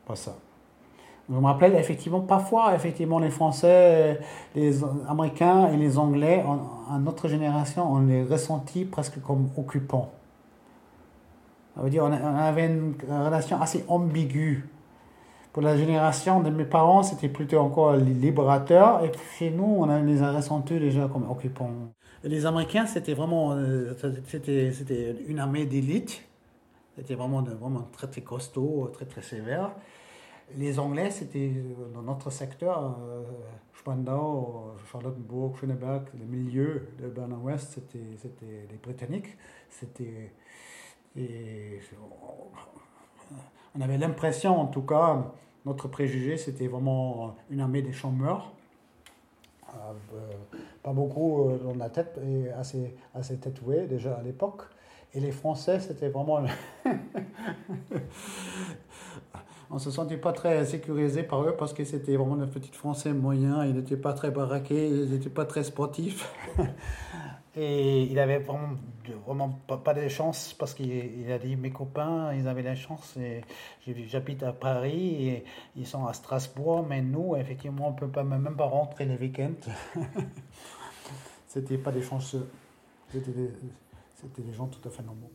pas 0.06 0.16
ça. 0.16 0.36
Je 1.30 1.36
me 1.36 1.46
rappelle 1.46 1.76
effectivement, 1.76 2.22
parfois, 2.22 2.76
effectivement, 2.76 3.20
les 3.20 3.30
Français, 3.30 4.20
les 4.56 4.84
Américains 5.08 5.72
et 5.72 5.78
les 5.78 5.98
Anglais, 5.98 6.44
en, 6.46 7.00
notre 7.00 7.28
génération, 7.28 7.92
on 7.92 8.02
les 8.02 8.24
ressentit 8.24 8.86
presque 8.86 9.22
comme 9.22 9.50
occupants. 9.58 10.12
Ça 11.76 11.82
veut 11.82 11.90
dire 11.90 12.04
on 12.04 12.12
avait 12.12 12.66
une 12.66 12.96
relation 13.10 13.62
assez 13.62 13.86
ambiguë. 13.88 14.68
Pour 15.54 15.62
la 15.62 15.78
génération 15.78 16.42
de 16.42 16.50
mes 16.50 16.66
parents, 16.66 17.04
c'était 17.04 17.30
plutôt 17.30 17.60
encore 17.60 17.94
les 17.96 18.14
libérateurs, 18.14 19.04
et 19.04 19.12
chez 19.38 19.52
nous, 19.52 19.78
on 19.80 20.04
les 20.04 20.22
a 20.22 20.32
ressentis 20.32 20.80
déjà 20.80 21.08
comme 21.08 21.30
occupants. 21.30 21.72
Les 22.24 22.46
Américains, 22.46 22.86
c'était 22.86 23.14
vraiment 23.14 23.54
euh, 23.54 23.94
c'était, 24.28 24.72
c'était 24.72 25.16
une 25.28 25.40
armée 25.40 25.66
d'élite. 25.66 26.24
C'était 26.98 27.16
vraiment, 27.16 27.42
vraiment 27.42 27.88
très, 27.92 28.08
très 28.08 28.22
costaud, 28.22 28.90
très, 28.94 29.06
très 29.06 29.22
sévère. 29.22 29.72
Les 30.58 30.80
Anglais, 30.80 31.12
c'était 31.12 31.52
euh, 31.56 31.94
dans 31.94 32.02
notre 32.02 32.30
secteur, 32.30 32.98
euh, 33.02 33.24
Spandau, 33.78 34.74
Charlottenburg, 34.92 35.56
Schöneberg, 35.58 36.04
le 36.18 36.26
milieu 36.26 36.90
de 37.00 37.08
Berlin-Ouest, 37.08 37.72
c'était, 37.74 38.18
c'était 38.18 38.68
les 38.70 38.78
Britanniques. 38.78 39.38
C'était. 39.70 40.32
on 43.76 43.82
avait 43.82 43.98
l'impression, 43.98 44.60
en 44.60 44.68
tout 44.68 44.84
cas, 44.84 45.32
notre 45.66 45.88
préjugé, 45.88 46.38
c'était 46.38 46.68
vraiment 46.68 47.36
une 47.50 47.62
armée 47.62 47.82
des 47.82 47.94
chômeurs 47.94 48.52
pas 50.84 50.94
beaucoup 50.94 51.50
euh, 51.50 51.58
dans 51.58 51.76
la 51.76 51.90
tête 51.90 52.20
et 52.24 52.52
assez, 52.52 52.96
assez 53.14 53.38
tatoué 53.38 53.88
déjà 53.88 54.16
à 54.16 54.22
l'époque. 54.22 54.64
Et 55.14 55.20
les 55.20 55.32
Français, 55.32 55.80
c'était 55.80 56.10
vraiment. 56.10 56.44
on 59.72 59.80
se 59.80 59.90
sentait 59.90 60.18
pas 60.18 60.34
très 60.34 60.66
sécurisé 60.66 61.24
par 61.24 61.44
eux 61.44 61.56
parce 61.58 61.74
que 61.74 61.84
c'était 61.86 62.16
vraiment 62.18 62.42
un 62.42 62.48
petit 62.48 62.72
Français 62.72 63.14
moyen. 63.14 63.66
Il 63.66 63.76
n'était 63.76 63.98
pas 63.98 64.14
très 64.14 64.30
baraqué, 64.30 64.88
il 64.90 65.10
n'était 65.10 65.30
pas 65.30 65.46
très 65.46 65.64
sportif. 65.64 66.34
Et 67.56 68.04
il 68.04 68.18
avait 68.18 68.40
vraiment, 68.40 68.78
vraiment 69.26 69.50
pas, 69.68 69.94
de 69.94 70.08
chance 70.08 70.54
parce 70.54 70.74
qu'il 70.74 71.30
a 71.30 71.38
dit 71.38 71.58
mes 71.58 71.72
copains, 71.72 72.34
ils 72.34 72.48
avaient 72.48 72.62
la 72.62 72.76
chance. 72.76 73.18
J'habite 73.86 74.42
à 74.44 74.54
Paris 74.54 75.28
et 75.28 75.46
ils 75.76 75.86
sont 75.86 76.06
à 76.06 76.14
Strasbourg, 76.14 76.86
mais 76.88 77.02
nous, 77.02 77.36
effectivement, 77.36 77.90
on 77.90 77.92
ne 77.92 77.98
peut 77.98 78.08
pas, 78.08 78.24
même 78.24 78.56
pas 78.56 78.68
rentrer 78.68 79.04
les 79.04 79.18
week-ends. 79.18 79.70
C'était 81.50 81.78
pas 81.78 81.92
des 81.92 82.02
chanceux. 82.02 82.50
C'était 83.12 83.32
des, 83.32 84.54
gens 84.54 84.68
tout 84.68 84.88
à 84.88 84.90
fait 84.90 85.04
normaux. 85.04 85.30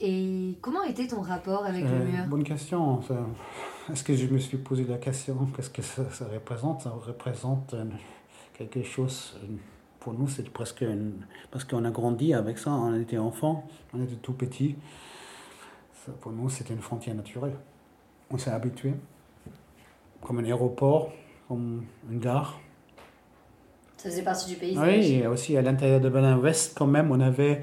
Et 0.00 0.56
comment 0.60 0.82
était 0.84 1.08
ton 1.08 1.20
rapport 1.20 1.66
avec 1.66 1.84
le 1.84 1.90
euh, 1.90 2.04
mur? 2.04 2.26
Bonne 2.28 2.44
question. 2.44 3.00
Est-ce 3.90 4.04
que 4.04 4.14
je 4.14 4.26
me 4.26 4.38
suis 4.38 4.58
posé 4.58 4.84
la 4.84 4.98
question 4.98 5.48
Qu'est-ce 5.56 5.70
que 5.70 5.82
ça, 5.82 6.04
représente? 6.32 6.82
Ça 6.82 6.90
représente 6.90 7.74
euh, 7.74 7.84
quelque 8.56 8.82
chose 8.82 9.36
pour 10.00 10.18
nous, 10.18 10.28
c'est 10.28 10.48
presque 10.48 10.82
une... 10.82 11.12
Parce 11.50 11.64
qu'on 11.64 11.84
a 11.84 11.90
grandi 11.90 12.32
avec 12.32 12.58
ça, 12.58 12.70
on 12.70 12.98
était 12.98 13.18
enfant, 13.18 13.66
on 13.92 14.02
était 14.02 14.14
tout 14.16 14.32
petit. 14.32 14.76
pour 16.20 16.32
nous, 16.32 16.48
c'était 16.48 16.74
une 16.74 16.80
frontière 16.80 17.14
naturelle. 17.14 17.56
On 18.30 18.38
s'est 18.38 18.50
habitué. 18.50 18.94
Comme 20.22 20.38
un 20.38 20.44
aéroport, 20.44 21.12
comme 21.48 21.84
une 22.10 22.20
gare. 22.20 22.60
Ça 23.96 24.10
faisait 24.10 24.22
partie 24.22 24.50
du 24.50 24.56
paysage. 24.56 24.86
Oui, 24.86 25.12
et 25.14 25.26
aussi 25.26 25.56
à 25.56 25.62
l'intérieur 25.62 26.00
de 26.00 26.08
Berlin-Ouest, 26.08 26.76
quand 26.76 26.86
même, 26.86 27.10
on 27.10 27.20
avait... 27.20 27.62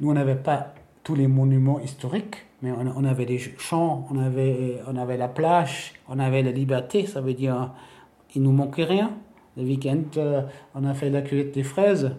Nous, 0.00 0.10
on 0.10 0.14
n'avait 0.14 0.34
pas 0.34 0.74
tous 1.06 1.14
les 1.14 1.28
monuments 1.28 1.78
historiques, 1.78 2.46
mais 2.62 2.72
on, 2.72 3.04
avait 3.04 3.26
des 3.26 3.38
champs, 3.38 4.08
on 4.10 4.18
avait, 4.18 4.80
on 4.88 4.96
avait 4.96 5.16
la 5.16 5.28
plage, 5.28 5.92
on 6.08 6.18
avait 6.18 6.42
la 6.42 6.50
liberté, 6.50 7.06
ça 7.06 7.20
veut 7.20 7.32
dire 7.32 7.70
il 8.34 8.42
nous 8.42 8.50
manquait 8.50 8.82
rien. 8.82 9.12
Le 9.56 9.62
week-end, 9.62 10.02
euh, 10.16 10.42
on 10.74 10.84
a 10.84 10.94
fait 10.94 11.08
la 11.08 11.22
cueillette 11.22 11.54
des 11.54 11.62
fraises. 11.62 12.10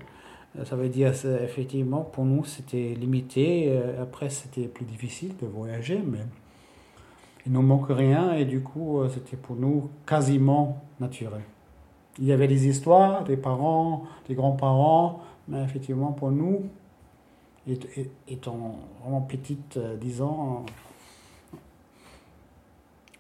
Euh, 0.58 0.64
ça 0.64 0.78
veut 0.78 0.88
dire, 0.88 1.12
effectivement, 1.44 2.00
pour 2.00 2.24
nous, 2.24 2.46
c'était 2.46 2.96
limité. 2.98 3.66
Euh, 3.68 4.02
après, 4.02 4.30
c'était 4.30 4.70
plus 4.70 4.86
difficile 4.86 5.36
de 5.42 5.48
voyager, 5.48 6.02
mais 6.06 6.20
il 7.46 7.52
ne 7.52 7.60
manque 7.60 7.90
rien 7.90 8.36
et 8.36 8.46
du 8.46 8.62
coup, 8.62 9.02
c'était 9.14 9.36
pour 9.36 9.58
nous 9.58 9.90
quasiment 10.06 10.82
naturel. 11.02 11.42
Il 12.20 12.26
y 12.26 12.32
avait 12.32 12.48
des 12.48 12.70
histoires, 12.70 13.26
des 13.26 13.36
parents, 13.36 14.04
des 14.30 14.36
grands-parents, 14.36 15.20
mais 15.50 15.62
effectivement, 15.62 16.14
pour 16.14 16.32
nous, 16.32 16.70
étant 18.28 18.80
vraiment 19.02 19.22
petite, 19.22 19.78
10 19.78 20.22
ans, 20.22 20.66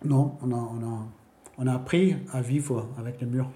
non, 0.03 0.37
on 0.41 0.51
a, 0.51 0.55
on, 0.55 0.83
a, 0.83 1.07
on 1.57 1.67
a 1.67 1.73
appris 1.73 2.15
à 2.31 2.41
vivre 2.41 2.87
avec 2.97 3.19
le 3.21 3.27
mur. 3.27 3.49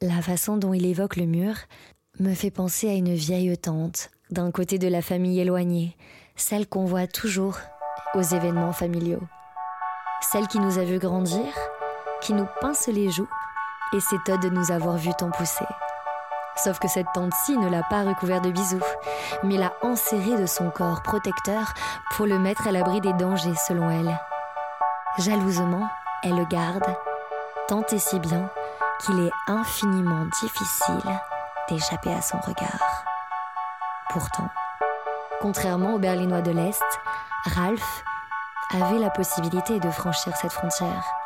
La 0.00 0.22
façon 0.22 0.56
dont 0.56 0.72
il 0.72 0.86
évoque 0.86 1.16
le 1.16 1.26
mur 1.26 1.54
me 2.18 2.34
fait 2.34 2.50
penser 2.50 2.88
à 2.88 2.94
une 2.94 3.14
vieille 3.14 3.56
tante 3.56 4.10
d'un 4.30 4.50
côté 4.50 4.78
de 4.78 4.88
la 4.88 5.02
famille 5.02 5.40
éloignée, 5.40 5.96
celle 6.36 6.66
qu'on 6.66 6.84
voit 6.84 7.06
toujours 7.06 7.58
aux 8.14 8.22
événements 8.22 8.72
familiaux. 8.72 9.22
Celle 10.20 10.46
qui 10.46 10.60
nous 10.60 10.78
a 10.78 10.84
vu 10.84 10.98
grandir, 10.98 11.44
qui 12.20 12.32
nous 12.32 12.46
pince 12.60 12.88
les 12.88 13.10
joues 13.10 13.28
et 13.94 14.00
s'étonne 14.00 14.40
de 14.40 14.48
nous 14.48 14.70
avoir 14.70 14.96
vu 14.96 15.10
tant 15.18 15.30
pousser. 15.30 15.64
Sauf 16.56 16.78
que 16.78 16.88
cette 16.88 17.06
tante-ci 17.14 17.56
ne 17.56 17.68
l'a 17.68 17.82
pas 17.82 18.02
recouvert 18.02 18.40
de 18.40 18.50
bisous, 18.50 18.84
mais 19.42 19.56
l'a 19.56 19.72
enserré 19.82 20.36
de 20.36 20.46
son 20.46 20.70
corps 20.70 21.02
protecteur 21.02 21.72
pour 22.12 22.26
le 22.26 22.38
mettre 22.38 22.68
à 22.68 22.72
l'abri 22.72 23.00
des 23.00 23.12
dangers 23.14 23.54
selon 23.66 23.90
elle. 23.90 24.18
Jalousement, 25.18 25.88
elle 26.22 26.36
le 26.36 26.44
garde, 26.44 26.84
tant 27.68 27.84
et 27.90 27.98
si 27.98 28.18
bien 28.20 28.48
qu'il 29.00 29.18
est 29.26 29.32
infiniment 29.48 30.26
difficile 30.40 31.20
d'échapper 31.68 32.12
à 32.12 32.22
son 32.22 32.38
regard. 32.38 33.04
Pourtant, 34.10 34.48
contrairement 35.40 35.94
aux 35.94 35.98
Berlinois 35.98 36.42
de 36.42 36.52
l'Est, 36.52 36.82
Ralph 37.44 38.04
avait 38.74 38.98
la 38.98 39.10
possibilité 39.10 39.80
de 39.80 39.90
franchir 39.90 40.36
cette 40.36 40.52
frontière. 40.52 41.21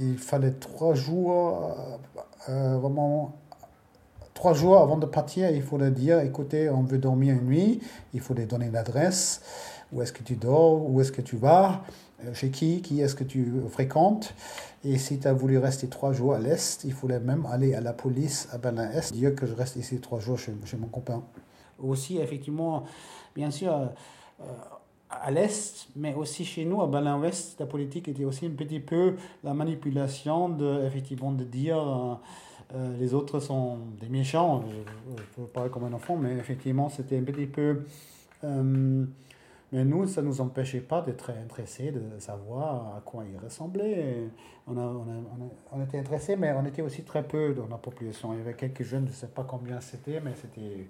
Il 0.00 0.18
fallait 0.18 0.52
trois 0.52 0.94
jours, 0.94 1.76
euh, 2.48 2.78
vraiment 2.78 3.34
trois 4.34 4.54
jours 4.54 4.78
avant 4.78 4.96
de 4.96 5.04
partir, 5.04 5.50
il 5.50 5.62
fallait 5.62 5.90
dire, 5.90 6.20
écoutez, 6.20 6.70
on 6.70 6.82
veut 6.82 6.96
dormir 6.96 7.34
une 7.34 7.46
nuit, 7.46 7.80
il 8.14 8.20
fallait 8.20 8.46
donner 8.46 8.70
l'adresse, 8.70 9.42
où 9.92 10.00
est-ce 10.00 10.12
que 10.14 10.22
tu 10.22 10.36
dors, 10.36 10.88
où 10.88 11.00
est-ce 11.02 11.12
que 11.12 11.20
tu 11.20 11.36
vas, 11.36 11.82
euh, 12.24 12.32
chez 12.32 12.50
qui, 12.50 12.80
qui 12.80 13.02
est-ce 13.02 13.14
que 13.14 13.24
tu 13.24 13.52
fréquentes. 13.68 14.34
Et 14.82 14.96
si 14.96 15.18
tu 15.18 15.28
as 15.28 15.34
voulu 15.34 15.58
rester 15.58 15.88
trois 15.88 16.12
jours 16.12 16.32
à 16.32 16.38
l'Est, 16.38 16.84
il 16.84 16.94
fallait 16.94 17.20
même 17.20 17.44
aller 17.44 17.74
à 17.74 17.82
la 17.82 17.92
police 17.92 18.48
à 18.52 18.56
Berlin-Est, 18.56 19.12
dire 19.12 19.34
que 19.34 19.44
je 19.44 19.54
reste 19.54 19.76
ici 19.76 20.00
trois 20.00 20.20
jours 20.20 20.38
chez, 20.38 20.52
mon 20.78 20.86
copain. 20.86 21.22
Aussi, 21.78 22.18
effectivement, 22.18 22.84
bien 23.34 23.50
sûr, 23.50 23.74
euh, 23.74 24.44
à 25.10 25.30
l'Est, 25.30 25.88
mais 25.96 26.14
aussi 26.14 26.44
chez 26.44 26.64
nous, 26.64 26.80
à 26.82 26.86
Berlin-Ouest, 26.86 27.58
la 27.58 27.66
politique 27.66 28.08
était 28.08 28.24
aussi 28.24 28.46
un 28.46 28.50
petit 28.50 28.80
peu 28.80 29.16
la 29.42 29.54
manipulation 29.54 30.48
de, 30.48 30.84
effectivement, 30.86 31.32
de 31.32 31.44
dire 31.44 31.78
euh, 31.78 32.14
euh, 32.76 32.96
les 32.98 33.12
autres 33.12 33.40
sont 33.40 33.78
des 34.00 34.08
méchants. 34.08 34.62
Je, 34.66 35.42
je, 35.42 35.46
parler 35.46 35.70
comme 35.70 35.84
un 35.84 35.92
enfant, 35.92 36.16
mais 36.16 36.36
effectivement, 36.36 36.88
c'était 36.88 37.18
un 37.18 37.24
petit 37.24 37.46
peu. 37.46 37.84
Euh, 38.44 39.04
mais 39.72 39.84
nous, 39.84 40.06
ça 40.06 40.20
ne 40.22 40.26
nous 40.26 40.40
empêchait 40.40 40.80
pas 40.80 41.00
d'être 41.00 41.30
intéressés, 41.30 41.92
de 41.92 42.18
savoir 42.18 42.96
à 42.96 43.00
quoi 43.04 43.24
ils 43.24 43.38
ressemblaient. 43.38 44.28
On, 44.66 44.76
a, 44.76 44.80
on, 44.80 45.02
a, 45.02 45.48
on, 45.72 45.84
était 45.84 45.98
intéressés, 45.98 46.36
mais 46.36 46.52
on 46.52 46.64
était 46.66 46.82
aussi 46.82 47.02
très 47.02 47.22
peu 47.22 47.54
dans 47.54 47.68
la 47.68 47.78
population. 47.78 48.32
Il 48.32 48.38
y 48.38 48.42
avait 48.42 48.54
quelques 48.54 48.82
jeunes, 48.82 49.06
je 49.06 49.12
ne 49.12 49.16
sais 49.16 49.28
pas 49.28 49.44
combien 49.44 49.80
c'était, 49.80 50.20
mais 50.20 50.34
c'était 50.40 50.88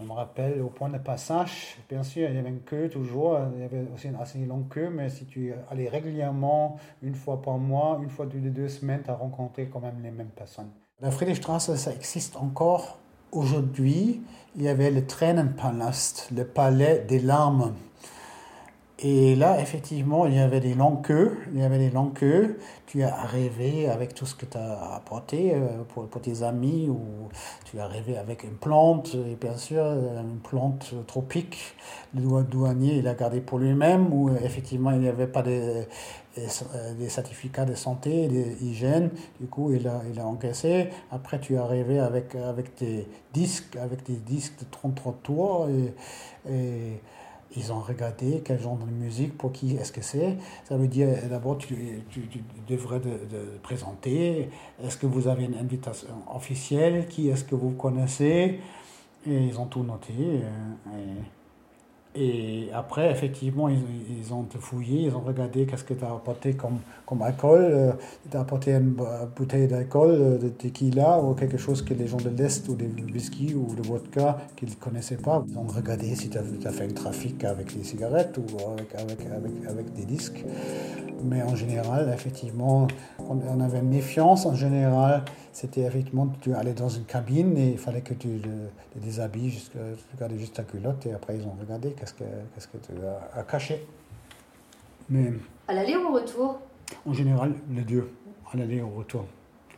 je 0.00 0.04
me 0.04 0.12
rappelle, 0.12 0.60
au 0.62 0.68
point 0.68 0.88
de 0.88 0.98
passage, 0.98 1.76
bien 1.88 2.02
sûr, 2.02 2.28
il 2.28 2.36
y 2.36 2.38
avait 2.38 2.48
une 2.48 2.60
queue 2.60 2.88
toujours, 2.88 3.38
il 3.54 3.60
y 3.60 3.64
avait 3.64 3.84
aussi 3.94 4.08
une 4.08 4.16
assez 4.16 4.38
longue 4.38 4.68
queue, 4.68 4.90
mais 4.90 5.08
si 5.08 5.26
tu 5.26 5.52
allais 5.70 5.88
régulièrement, 5.88 6.78
une 7.02 7.14
fois 7.14 7.42
par 7.42 7.58
mois, 7.58 7.98
une 8.02 8.10
fois 8.10 8.26
toutes 8.26 8.42
les 8.42 8.50
deux 8.50 8.68
semaines, 8.68 9.02
tu 9.04 9.10
as 9.10 9.14
rencontré 9.14 9.68
quand 9.68 9.80
même 9.80 10.00
les 10.02 10.10
mêmes 10.10 10.28
personnes. 10.28 10.70
La 11.00 11.10
Friedrichstraße, 11.10 11.74
ça 11.74 11.92
existe 11.92 12.36
encore 12.36 12.98
aujourd'hui. 13.32 14.22
Il 14.56 14.62
y 14.62 14.68
avait 14.68 14.90
le 14.90 15.06
Tränenpalast, 15.06 16.30
le 16.34 16.44
palais 16.44 17.04
des 17.08 17.20
larmes. 17.20 17.74
Et 19.00 19.36
là, 19.36 19.60
effectivement, 19.60 20.26
il 20.26 20.34
y 20.34 20.40
avait 20.40 20.58
des 20.58 20.74
longues 20.74 21.02
queues. 21.02 21.36
Il 21.52 21.60
y 21.60 21.62
avait 21.62 21.78
des 21.78 21.90
longues 21.90 22.14
queues. 22.14 22.58
Tu 22.86 23.00
es 23.00 23.04
arrivé 23.04 23.88
avec 23.88 24.12
tout 24.12 24.26
ce 24.26 24.34
que 24.34 24.44
tu 24.44 24.58
as 24.58 24.94
apporté 24.96 25.52
euh, 25.54 25.84
pour, 25.88 26.08
pour, 26.08 26.20
tes 26.20 26.42
amis, 26.42 26.88
ou 26.88 27.28
tu 27.64 27.76
es 27.76 27.80
arrivé 27.80 28.18
avec 28.18 28.42
une 28.42 28.56
plante, 28.56 29.14
et 29.14 29.36
bien 29.36 29.56
sûr, 29.56 29.84
une 29.84 30.40
plante 30.40 30.94
tropique. 31.06 31.76
Le 32.12 32.42
douanier, 32.42 32.96
il 32.96 33.06
a 33.06 33.14
gardé 33.14 33.40
pour 33.40 33.58
lui-même, 33.60 34.12
ou 34.12 34.30
effectivement, 34.42 34.90
il 34.90 34.98
n'y 34.98 35.08
avait 35.08 35.28
pas 35.28 35.42
de, 35.42 35.84
des 36.98 37.08
certificats 37.08 37.66
de 37.66 37.76
santé, 37.76 38.26
d'hygiène. 38.26 39.10
Du 39.40 39.46
coup, 39.46 39.72
il 39.72 39.86
a, 39.86 40.02
il 40.12 40.18
a 40.18 40.26
encaissé. 40.26 40.88
Après, 41.12 41.38
tu 41.38 41.54
es 41.54 41.58
arrivé 41.58 42.00
avec, 42.00 42.34
avec 42.34 42.76
des 42.78 43.06
disques, 43.32 43.76
avec 43.76 44.02
des 44.04 44.16
disques 44.16 44.58
de 44.58 44.64
33 44.72 45.18
tours. 45.22 45.68
et, 45.68 45.94
et 46.52 47.00
ils 47.56 47.72
ont 47.72 47.80
regardé 47.80 48.42
quel 48.44 48.60
genre 48.60 48.76
de 48.76 48.84
musique, 48.90 49.36
pour 49.38 49.52
qui 49.52 49.76
est-ce 49.76 49.92
que 49.92 50.02
c'est. 50.02 50.36
Ça 50.64 50.76
veut 50.76 50.88
dire, 50.88 51.08
d'abord, 51.30 51.58
tu, 51.58 52.02
tu, 52.10 52.20
devrais 52.68 53.00
de, 53.00 53.10
de 53.10 53.58
présenter, 53.62 54.50
est-ce 54.84 54.96
que 54.96 55.06
vous 55.06 55.28
avez 55.28 55.44
une 55.44 55.56
invitation 55.56 56.08
officielle, 56.32 57.06
qui 57.08 57.28
est-ce 57.28 57.44
que 57.44 57.54
vous 57.54 57.70
connaissez, 57.70 58.60
et 59.26 59.34
ils 59.34 59.58
ont 59.58 59.66
tout 59.66 59.82
noté. 59.82 60.12
Et, 60.12 61.37
et 62.20 62.68
après, 62.74 63.10
effectivement, 63.12 63.68
ils, 63.68 63.78
ils, 64.18 64.34
ont 64.34 64.44
fouillé, 64.58 65.02
ils 65.02 65.14
ont 65.14 65.20
regardé 65.20 65.66
qu'est-ce 65.66 65.84
que 65.84 65.94
tu 65.94 66.04
as 66.04 66.10
apporté 66.10 66.54
comme, 66.54 66.78
comme 67.06 67.22
alcool. 67.22 67.60
Euh, 67.60 67.92
tu 68.28 68.36
as 68.36 68.40
apporté 68.40 68.72
une 68.72 68.96
bouteille 69.36 69.68
d'alcool, 69.68 70.10
euh, 70.10 70.38
de 70.38 70.48
tequila 70.48 71.20
ou 71.20 71.34
quelque 71.34 71.58
chose 71.58 71.82
que 71.82 71.94
les 71.94 72.08
gens 72.08 72.16
de 72.16 72.30
l'Est 72.30 72.68
ou 72.68 72.74
des 72.74 72.90
whisky 73.12 73.54
ou 73.54 73.72
de 73.74 73.86
vodka 73.86 74.38
qu'ils 74.56 74.70
ne 74.70 74.74
connaissaient 74.74 75.16
pas. 75.16 75.44
Ils 75.48 75.56
ont 75.58 75.66
regardé 75.68 76.12
si 76.16 76.28
tu 76.28 76.38
as, 76.38 76.72
fait 76.72 76.84
un 76.84 76.94
trafic 76.94 77.44
avec 77.44 77.76
des 77.76 77.84
cigarettes 77.84 78.36
ou 78.38 78.72
avec, 78.72 78.94
avec, 78.96 79.20
avec, 79.68 79.92
des 79.92 80.04
disques. 80.04 80.44
Mais 81.22 81.42
en 81.42 81.54
général, 81.54 82.10
effectivement, 82.12 82.88
on, 83.20 83.38
on 83.48 83.60
avait 83.60 83.82
méfiance 83.82 84.44
en 84.44 84.56
général 84.56 85.24
c'était 85.58 85.80
effectivement, 85.80 86.28
tu 86.40 86.54
allais 86.54 86.72
dans 86.72 86.88
une 86.88 87.04
cabine 87.04 87.58
et 87.58 87.72
il 87.72 87.78
fallait 87.78 88.00
que 88.00 88.14
tu 88.14 88.40
te 88.40 88.98
déshabilles, 89.00 89.50
juste, 89.50 89.72
tu 89.72 90.14
regardais 90.14 90.38
juste 90.38 90.54
ta 90.54 90.62
culotte 90.62 91.04
et 91.06 91.12
après 91.12 91.36
ils 91.36 91.44
ont 91.44 91.56
regardé 91.60 91.94
qu'est-ce 91.98 92.14
que, 92.14 92.22
qu'est-ce 92.54 92.68
que 92.68 92.76
tu 92.76 92.92
as, 93.34 93.42
caché. 93.42 93.84
Mais, 95.10 95.32
à 95.66 95.74
l'aller 95.74 95.96
ou 95.96 96.10
au 96.10 96.14
retour? 96.14 96.60
En 97.04 97.12
général, 97.12 97.54
les 97.72 97.82
deux, 97.82 98.08
à 98.52 98.56
l'aller 98.56 98.76
et 98.76 98.82
au 98.82 98.90
retour. 98.90 99.24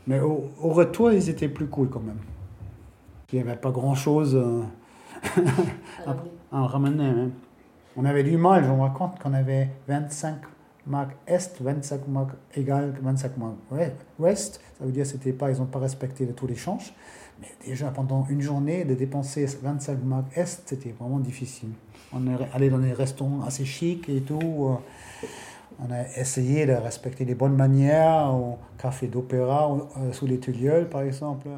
Mais 0.06 0.20
au, 0.20 0.50
au, 0.60 0.68
retour, 0.68 1.12
ils 1.12 1.30
étaient 1.30 1.48
plus 1.48 1.66
cool 1.66 1.88
quand 1.88 2.00
même. 2.00 2.20
Il 3.32 3.36
n'y 3.36 3.48
avait 3.48 3.58
pas 3.58 3.70
grand-chose 3.70 4.36
euh, 4.36 4.62
à, 6.06 6.14
à, 6.58 6.66
ramener. 6.66 7.06
Hein. 7.06 7.30
On 7.96 8.04
avait 8.04 8.22
du 8.22 8.36
mal, 8.36 8.64
je 8.64 8.70
me 8.70 8.82
raconte 8.82 9.18
qu'on 9.18 9.32
avait 9.32 9.70
25 9.88 10.36
marques 10.86 11.16
Est, 11.26 11.60
25 11.60 12.08
marques 12.08 12.36
égales 12.54 12.94
25 13.02 13.36
marques 13.36 13.56
Ouest. 14.18 14.60
Ça 14.78 14.84
veut 14.84 14.92
dire 14.92 15.04
que 15.04 15.10
c'était 15.10 15.32
pas, 15.32 15.50
ils 15.50 15.58
n'ont 15.58 15.66
pas 15.66 15.78
respecté 15.78 16.26
le 16.26 16.32
taux 16.32 16.46
d'échange. 16.46 16.92
Mais 17.40 17.48
déjà, 17.66 17.90
pendant 17.90 18.26
une 18.28 18.40
journée, 18.40 18.84
de 18.84 18.94
dépenser 18.94 19.46
25 19.46 20.02
marques 20.04 20.36
Est, 20.36 20.62
c'était 20.66 20.94
vraiment 20.98 21.18
difficile. 21.18 21.70
On 22.12 22.26
est 22.26 22.36
allé 22.52 22.70
dans 22.70 22.78
des 22.78 22.92
restaurants 22.92 23.42
assez 23.42 23.64
chics 23.64 24.08
et 24.08 24.20
tout. 24.20 24.40
Euh, 24.40 25.26
on 25.82 25.90
a 25.92 26.02
essayé 26.16 26.66
de 26.66 26.72
respecter 26.72 27.24
les 27.24 27.34
bonnes 27.34 27.56
manières 27.56 28.34
au 28.34 28.58
café 28.78 29.06
d'opéra, 29.06 29.70
euh, 29.98 30.12
sous 30.12 30.26
les 30.26 30.38
tilleuls, 30.38 30.88
par 30.88 31.02
exemple. 31.02 31.48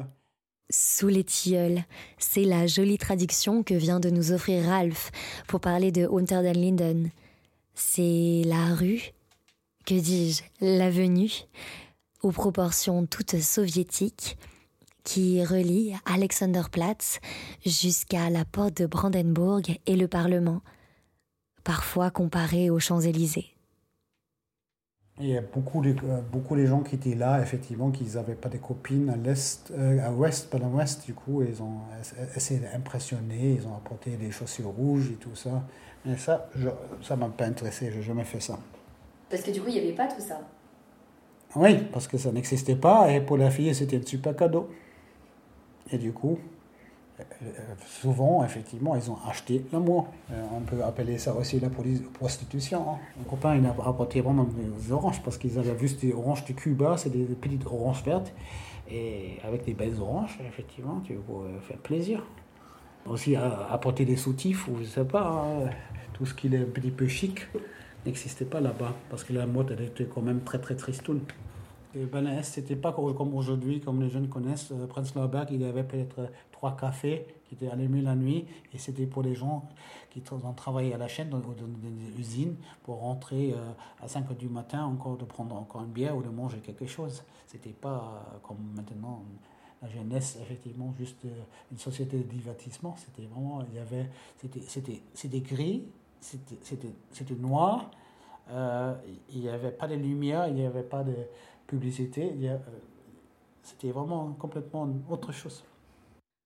Sous 0.69 1.07
les 1.09 1.23
tilleuls, 1.23 1.83
c'est 2.17 2.45
la 2.45 2.67
jolie 2.67 2.97
traduction 2.97 3.63
que 3.63 3.73
vient 3.73 3.99
de 3.99 4.09
nous 4.09 4.31
offrir 4.31 4.65
Ralph 4.65 5.11
pour 5.47 5.59
parler 5.59 5.91
de 5.91 6.07
Unter 6.07 6.41
den 6.41 6.53
Linden. 6.53 7.09
C'est 7.75 8.43
la 8.45 8.75
rue, 8.75 9.13
que 9.85 9.95
dis-je, 9.95 10.43
l'avenue, 10.61 11.31
aux 12.21 12.31
proportions 12.31 13.05
toutes 13.05 13.39
soviétiques, 13.39 14.37
qui 15.03 15.43
relie 15.43 15.93
Alexanderplatz 16.05 17.19
jusqu'à 17.65 18.29
la 18.29 18.45
porte 18.45 18.77
de 18.77 18.85
Brandenburg 18.85 19.63
et 19.85 19.95
le 19.95 20.07
Parlement, 20.07 20.61
parfois 21.63 22.09
comparé 22.09 22.69
aux 22.69 22.79
Champs-Élysées. 22.79 23.53
Il 25.19 25.27
y 25.27 25.37
a 25.37 25.41
beaucoup 25.41 25.81
de, 25.83 25.93
beaucoup 26.31 26.55
de 26.55 26.65
gens 26.65 26.81
qui 26.81 26.95
étaient 26.95 27.13
là, 27.13 27.39
effectivement, 27.39 27.91
qui 27.91 28.03
n'avaient 28.15 28.33
pas 28.33 28.49
de 28.49 28.57
copines 28.57 29.09
à 29.11 29.15
l'est, 29.15 29.71
euh, 29.71 30.03
à 30.03 30.09
l'ouest, 30.09 30.49
pas 30.49 30.57
à 30.57 30.61
l'ouest, 30.61 31.05
du 31.05 31.13
coup, 31.13 31.43
ils 31.43 31.61
ont 31.61 31.81
essayé 32.35 32.59
d'impressionner, 32.59 33.53
ils 33.59 33.67
ont 33.67 33.75
apporté 33.75 34.17
des 34.17 34.31
chaussures 34.31 34.69
rouges 34.69 35.11
et 35.11 35.15
tout 35.15 35.35
ça. 35.35 35.63
Mais 36.05 36.17
ça, 36.17 36.47
je, 36.55 36.69
ça 37.01 37.15
m'a 37.15 37.29
pas 37.29 37.45
intéressé, 37.45 37.91
je 37.91 37.97
n'ai 37.97 38.03
jamais 38.03 38.23
fait 38.23 38.39
ça. 38.39 38.57
Parce 39.29 39.41
que 39.41 39.51
du 39.51 39.61
coup, 39.61 39.67
il 39.69 39.73
n'y 39.73 39.79
avait 39.79 39.93
pas 39.93 40.07
tout 40.07 40.21
ça 40.21 40.39
Oui, 41.55 41.77
parce 41.91 42.07
que 42.07 42.17
ça 42.17 42.31
n'existait 42.31 42.75
pas, 42.75 43.11
et 43.11 43.21
pour 43.21 43.37
la 43.37 43.49
fille, 43.49 43.73
c'était 43.73 43.97
un 43.97 44.05
super 44.05 44.35
cadeau. 44.35 44.69
Et 45.91 45.97
du 45.97 46.11
coup, 46.11 46.37
souvent, 47.85 48.43
effectivement, 48.43 48.95
ils 48.95 49.09
ont 49.11 49.17
acheté 49.27 49.65
l'amour. 49.71 50.07
On 50.53 50.61
peut 50.61 50.83
appeler 50.83 51.17
ça 51.17 51.33
aussi 51.35 51.59
la 51.59 51.69
prostitution. 52.13 52.85
Hein. 52.89 52.97
Mon 53.17 53.23
copain, 53.23 53.55
il 53.55 53.65
a 53.65 53.69
apporté 53.69 54.21
vraiment 54.21 54.45
des 54.45 54.91
oranges 54.91 55.21
parce 55.21 55.37
qu'ils 55.37 55.57
avaient 55.59 55.73
vu 55.73 55.89
des 55.95 56.13
oranges 56.13 56.45
de 56.45 56.53
Cuba, 56.53 56.97
c'est 56.97 57.09
des 57.09 57.25
petites 57.35 57.65
oranges 57.65 58.03
vertes. 58.03 58.33
Et 58.89 59.39
avec 59.43 59.63
des 59.65 59.73
belles 59.73 59.99
oranges, 60.01 60.37
effectivement, 60.47 61.01
tu 61.03 61.13
peux 61.13 61.59
faire 61.61 61.77
plaisir. 61.77 62.25
Aussi 63.05 63.35
apporter 63.35 64.05
des 64.05 64.15
soutifs 64.15 64.67
ou 64.67 64.77
je 64.79 64.85
sais 64.85 65.05
pas, 65.05 65.27
hein, 65.27 65.69
tout 66.13 66.25
ce 66.25 66.33
qui 66.33 66.47
est 66.47 66.57
un 66.57 66.63
petit 66.65 66.91
peu 66.91 67.07
chic 67.07 67.47
n'existait 68.05 68.45
pas 68.45 68.61
là-bas 68.61 68.93
parce 69.09 69.23
que 69.23 69.33
la 69.33 69.45
mode 69.45 69.77
était 69.79 70.05
quand 70.05 70.21
même 70.21 70.41
très 70.41 70.59
très 70.59 70.75
tristoune. 70.75 71.21
Et 71.95 72.01
Est, 72.01 72.43
c'était 72.43 72.75
pas 72.75 72.91
comme 72.91 73.35
aujourd'hui, 73.35 73.79
comme 73.79 74.01
les 74.01 74.09
jeunes 74.09 74.27
connaissent. 74.27 74.71
Euh, 74.71 74.87
Prenzlauer 74.87 75.27
Berg, 75.27 75.49
il 75.51 75.61
y 75.61 75.65
avait 75.65 75.83
peut-être 75.83 76.31
trois 76.51 76.75
cafés 76.75 77.27
qui 77.45 77.53
étaient 77.53 77.69
allumés 77.69 78.01
la 78.01 78.15
nuit, 78.15 78.45
et 78.73 78.79
c'était 78.79 79.05
pour 79.05 79.21
les 79.21 79.35
gens 79.35 79.69
qui 80.09 80.23
ont 80.31 80.53
travaillé 80.53 80.93
à 80.95 80.97
la 80.97 81.07
chaîne 81.07 81.31
ou 81.33 81.39
dans 81.39 81.51
des 81.51 82.19
usines 82.19 82.55
pour 82.83 82.99
rentrer 83.01 83.53
euh, 83.53 83.73
à 84.03 84.07
5 84.07 84.27
h 84.31 84.37
du 84.37 84.49
matin, 84.49 84.85
encore 84.85 85.17
de 85.17 85.25
prendre 85.25 85.55
encore 85.55 85.83
une 85.83 85.91
bière 85.91 86.17
ou 86.17 86.23
de 86.23 86.29
manger 86.29 86.57
quelque 86.59 86.87
chose. 86.87 87.23
C'était 87.45 87.69
pas 87.69 88.23
euh, 88.33 88.37
comme 88.41 88.57
maintenant 88.75 89.23
la 89.83 89.89
jeunesse, 89.89 90.37
effectivement, 90.41 90.93
juste 90.97 91.17
une 91.71 91.77
société 91.77 92.17
de 92.17 92.23
divertissement. 92.23 92.95
C'était 92.97 93.27
vraiment, 93.27 93.63
il 93.69 93.75
y 93.75 93.79
avait, 93.79 94.09
c'était, 94.67 95.39
gris, 95.41 95.83
c'était 96.21 97.35
noir. 97.35 97.91
il 98.49 99.39
n'y 99.41 99.49
avait 99.49 99.71
pas 99.71 99.87
de 99.87 99.95
lumière, 99.95 100.47
il 100.47 100.55
n'y 100.55 100.65
avait 100.65 100.83
pas 100.83 101.03
de 101.03 101.15
publicité. 101.67 102.33
Euh, 102.43 102.57
c'était 103.61 103.91
vraiment 103.91 104.33
complètement 104.33 104.87
autre 105.09 105.31
chose. 105.31 105.63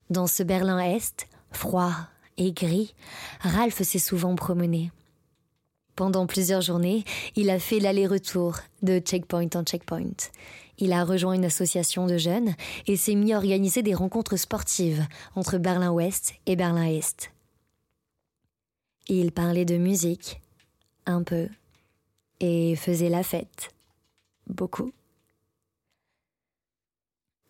Dans 0.10 0.28
ce 0.28 0.44
Berlin-Est, 0.44 1.28
froid 1.52 1.92
et 2.38 2.52
gris, 2.54 2.96
Ralph 3.42 3.82
s'est 3.82 4.00
souvent 4.00 4.36
promené. 4.36 4.92
Pendant 5.96 6.28
plusieurs 6.28 6.62
journées, 6.62 7.04
il 7.36 7.50
a 7.50 7.60
fait 7.60 7.80
l'aller-retour 7.80 8.58
de 8.84 9.00
checkpoint 9.00 9.50
en 9.56 9.64
checkpoint. 9.64 10.30
Il 10.80 10.94
a 10.94 11.04
rejoint 11.04 11.34
une 11.34 11.46
association 11.46 12.06
de 12.06 12.18
jeunes 12.18 12.54
et 12.86 12.98
s'est 12.98 13.16
mis 13.16 13.34
à 13.34 13.38
organiser 13.38 13.82
des 13.82 13.96
rencontres 13.96 14.38
sportives 14.38 15.06
entre 15.36 15.58
Berlin-Ouest 15.58 16.36
et 16.46 16.56
Berlin-Est. 16.56 17.32
Il 19.08 19.32
parlait 19.32 19.66
de 19.66 19.78
musique, 19.78 20.42
un 21.06 21.24
peu, 21.24 21.48
et 22.40 22.76
faisait 22.76 23.10
la 23.10 23.24
fête, 23.24 23.70
beaucoup. 24.48 24.92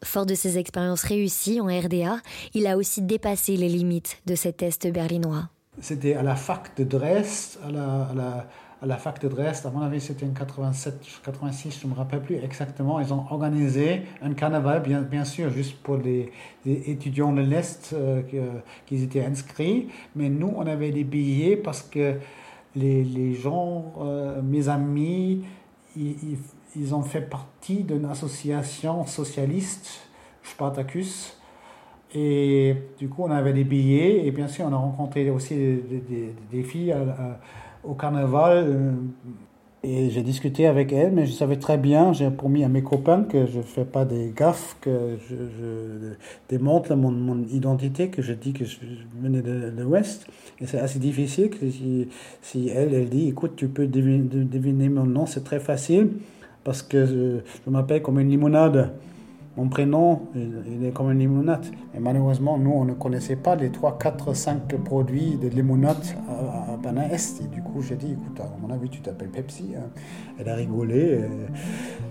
Fort 0.03 0.27
de 0.27 0.35
ses 0.35 0.57
expériences 0.57 1.03
réussies 1.03 1.59
en 1.59 1.65
RDA, 1.65 2.21
il 2.53 2.67
a 2.67 2.77
aussi 2.77 3.01
dépassé 3.01 3.57
les 3.57 3.69
limites 3.69 4.21
de 4.25 4.35
cet 4.35 4.61
Est 4.61 4.87
berlinois. 4.91 5.49
C'était 5.81 6.13
à 6.13 6.23
la 6.23 6.35
fac 6.35 6.75
de 6.77 6.83
Dresde, 6.83 7.59
à 7.63 7.71
la, 7.71 8.03
à 8.03 8.13
la, 8.13 8.49
à 8.81 8.85
la 8.85 8.97
fac 8.97 9.19
de 9.21 9.27
Dresde, 9.27 9.65
à 9.65 9.71
mon 9.71 9.81
avis 9.81 9.99
c'était 9.99 10.25
en 10.25 10.33
87, 10.33 10.99
86, 11.23 11.79
je 11.81 11.87
ne 11.87 11.93
me 11.93 11.97
rappelle 11.97 12.21
plus 12.21 12.35
exactement. 12.35 12.99
Ils 12.99 13.11
ont 13.13 13.25
organisé 13.29 14.03
un 14.21 14.33
carnaval, 14.33 14.83
bien, 14.83 15.01
bien 15.01 15.25
sûr, 15.25 15.49
juste 15.49 15.77
pour 15.81 15.97
les, 15.97 16.31
étudiants 16.65 17.33
de 17.33 17.41
l'Est 17.41 17.93
euh, 17.93 18.21
qui 18.85 19.03
étaient 19.03 19.25
inscrits. 19.25 19.87
Mais 20.15 20.29
nous, 20.29 20.53
on 20.55 20.67
avait 20.67 20.91
des 20.91 21.03
billets 21.03 21.57
parce 21.57 21.81
que 21.81 22.15
les, 22.75 23.03
les 23.03 23.33
gens, 23.33 23.93
euh, 23.99 24.41
mes 24.43 24.69
amis, 24.69 25.43
ils, 25.95 26.37
ils 26.75 26.93
ont 26.93 27.01
fait 27.01 27.21
partie 27.21 27.83
d'une 27.83 28.05
association 28.05 29.05
socialiste, 29.05 30.01
Spartacus. 30.43 31.33
Et 32.13 32.75
du 32.99 33.09
coup, 33.09 33.23
on 33.23 33.31
avait 33.31 33.53
des 33.53 33.63
billets. 33.63 34.25
Et 34.25 34.31
bien 34.31 34.47
sûr, 34.47 34.65
on 34.65 34.73
a 34.73 34.77
rencontré 34.77 35.29
aussi 35.29 35.55
des, 35.55 36.63
filles 36.63 36.95
au 37.87 37.93
carnaval. 37.93 38.65
Euh, 38.67 38.91
et 39.83 40.09
j'ai 40.09 40.23
discuté 40.23 40.65
avec 40.65 40.91
elles, 40.91 41.11
mais 41.11 41.25
je 41.25 41.31
savais 41.31 41.57
très 41.57 41.77
bien, 41.77 42.11
j'ai 42.11 42.29
promis 42.29 42.63
à 42.63 42.67
mes 42.67 42.81
copains 42.81 43.23
que 43.23 43.45
je 43.45 43.59
ne 43.59 43.63
fais 43.63 43.85
pas 43.85 44.05
des 44.05 44.33
gaffes, 44.35 44.75
que 44.81 45.17
je, 45.29 45.35
démontre 46.49 46.95
mon, 46.95 47.43
identité, 47.43 48.09
que 48.09 48.21
je 48.21 48.33
dis 48.33 48.53
que 48.53 48.65
je 48.65 48.79
venais 49.21 49.41
de, 49.41 49.81
l'Ouest. 49.81 50.27
Et 50.59 50.65
c'est 50.65 50.79
assez 50.79 50.99
difficile. 50.99 51.51
Si, 51.71 52.09
si 52.41 52.69
elle, 52.69 52.93
elle 52.93 53.07
dit, 53.07 53.29
écoute, 53.29 53.53
tu 53.55 53.67
peux 53.67 53.87
deviner 53.87 54.89
mon 54.89 55.05
nom, 55.05 55.25
c'est 55.25 55.43
très 55.43 55.59
facile 55.59 56.09
parce 56.67 56.81
que 56.81 57.05
je, 57.05 57.69
m'appelle 57.69 58.01
comme 58.01 58.19
une 58.19 58.29
limonade. 58.29 58.91
Mon 59.57 59.69
prénom, 59.69 60.21
il 60.35 60.85
est 60.85 60.91
comme 60.91 61.11
une 61.11 61.17
limonade. 61.17 61.65
Et 61.95 61.99
malheureusement, 61.99 62.59
nous, 62.59 62.71
on 62.71 62.85
ne 62.85 62.93
connaissait 62.93 63.35
pas 63.35 63.55
les 63.55 63.71
3, 63.71 63.97
4, 63.97 64.35
5 64.35 64.67
produits 64.83 65.35
de 65.37 65.47
limonade 65.47 65.97
à, 66.29 66.73
à 66.73 67.05
Est. 67.11 67.41
Et 67.41 67.47
du 67.47 67.63
coup, 67.63 67.81
j'ai 67.81 67.95
dit, 67.95 68.11
écoute, 68.11 68.39
à 68.39 68.55
mon 68.61 68.71
avis, 68.71 68.87
tu 68.87 69.01
t'appelles 69.01 69.29
Pepsi. 69.29 69.73
Hein. 69.75 69.89
Elle 70.37 70.49
a 70.49 70.53
rigolé. 70.53 71.21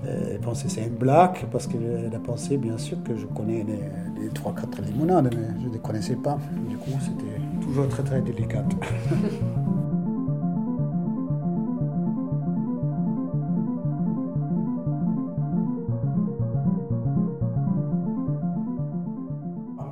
Elle, 0.05 0.41
pensait 0.41 0.69
c'est 0.69 0.83
une 0.83 0.97
blague, 0.97 1.47
parce 1.53 1.69
qu'elle 1.69 2.11
a 2.13 2.19
pensé, 2.19 2.57
bien 2.57 2.79
sûr, 2.79 3.01
que 3.05 3.17
je 3.17 3.27
connais 3.27 3.65
les, 3.65 4.25
les 4.25 4.29
3, 4.31 4.53
4 4.53 4.83
limonades, 4.83 5.33
mais 5.33 5.61
je 5.63 5.69
ne 5.69 5.73
les 5.73 5.79
connaissais 5.79 6.17
pas. 6.17 6.39
Du 6.69 6.77
coup, 6.77 6.99
c'était 7.01 7.65
toujours 7.65 7.87
très, 7.89 8.03
très 8.03 8.23
délicat. 8.23 8.65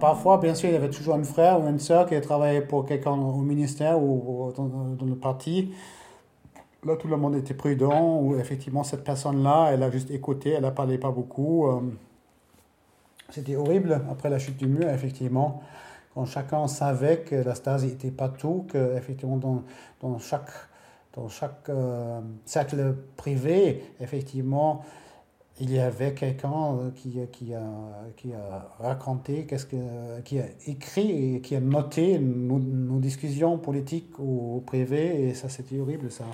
parfois, 0.05 0.37
bien 0.37 0.55
sûr, 0.55 0.69
il 0.69 0.75
y 0.75 0.77
avait 0.77 0.91
toujours 0.91 1.15
un 1.15 1.25
frère 1.25 1.59
ou 1.63 1.67
une 1.67 1.79
soeur 1.79 2.05
qui 2.07 2.21
travaillait 2.21 2.61
pour 2.61 2.85
quelqu'un 2.85 3.13
au 3.13 3.39
ministère 3.39 3.99
ou 3.99 4.53
dans, 4.55 5.07
le 5.07 5.15
parti. 5.15 5.73
Là, 6.85 6.97
tout 6.97 7.09
le 7.09 7.17
monde 7.17 7.35
était 7.37 7.55
prudent, 7.55 8.21
ou 8.21 8.39
effectivement, 8.39 8.85
cette 8.85 9.03
personne-là, 9.03 9.71
elle 9.73 9.83
a 9.83 9.91
juste 9.91 10.11
écouté, 10.11 10.51
elle 10.51 10.65
n'a 10.65 10.73
parlé 10.73 10.99
pas 10.99 11.11
beaucoup. 11.11 11.69
Euh. 11.69 11.81
C'était 13.31 13.57
horrible 13.57 14.03
après 14.11 14.29
la 14.29 14.39
chute 14.39 14.59
du 14.59 14.67
mur, 14.67 14.91
effectivement, 14.91 15.63
quand 16.13 16.27
chacun 16.27 16.69
savait 16.69 17.21
que 17.21 17.37
la 17.37 17.55
Stasi 17.55 17.87
n'était 17.87 18.11
pas 18.11 18.29
tout, 18.29 18.67
que 18.71 18.99
effectivement 18.99 19.39
dans, 19.39 19.63
dans 20.03 20.19
chaque, 20.19 20.51
dans 21.15 21.31
chaque 21.31 21.71
euh, 21.71 22.21
cercle 22.45 22.95
privé, 23.17 23.83
effectivement, 24.01 24.85
il 25.61 25.73
y 25.73 25.79
avait 25.79 26.15
quelqu'un 26.15 26.77
euh, 26.79 26.91
qui, 26.91 27.19
qui, 27.31 27.55
a, 27.55 27.63
qui 28.17 28.33
a 28.33 28.69
raconté, 28.81 29.47
qu'est-ce 29.47 29.67
que, 29.67 30.21
qui 30.25 30.41
a 30.41 30.47
écrit 30.67 31.37
et 31.37 31.41
qui 31.41 31.55
a 31.55 31.61
noté 31.61 32.19
nos, 32.19 32.59
discussions 32.99 33.59
politiques 33.59 34.19
ou 34.19 34.63
privées, 34.67 35.29
et 35.29 35.35
ça 35.35 35.49
c'était 35.49 35.79
horrible, 35.79 36.11
ça, 36.11 36.25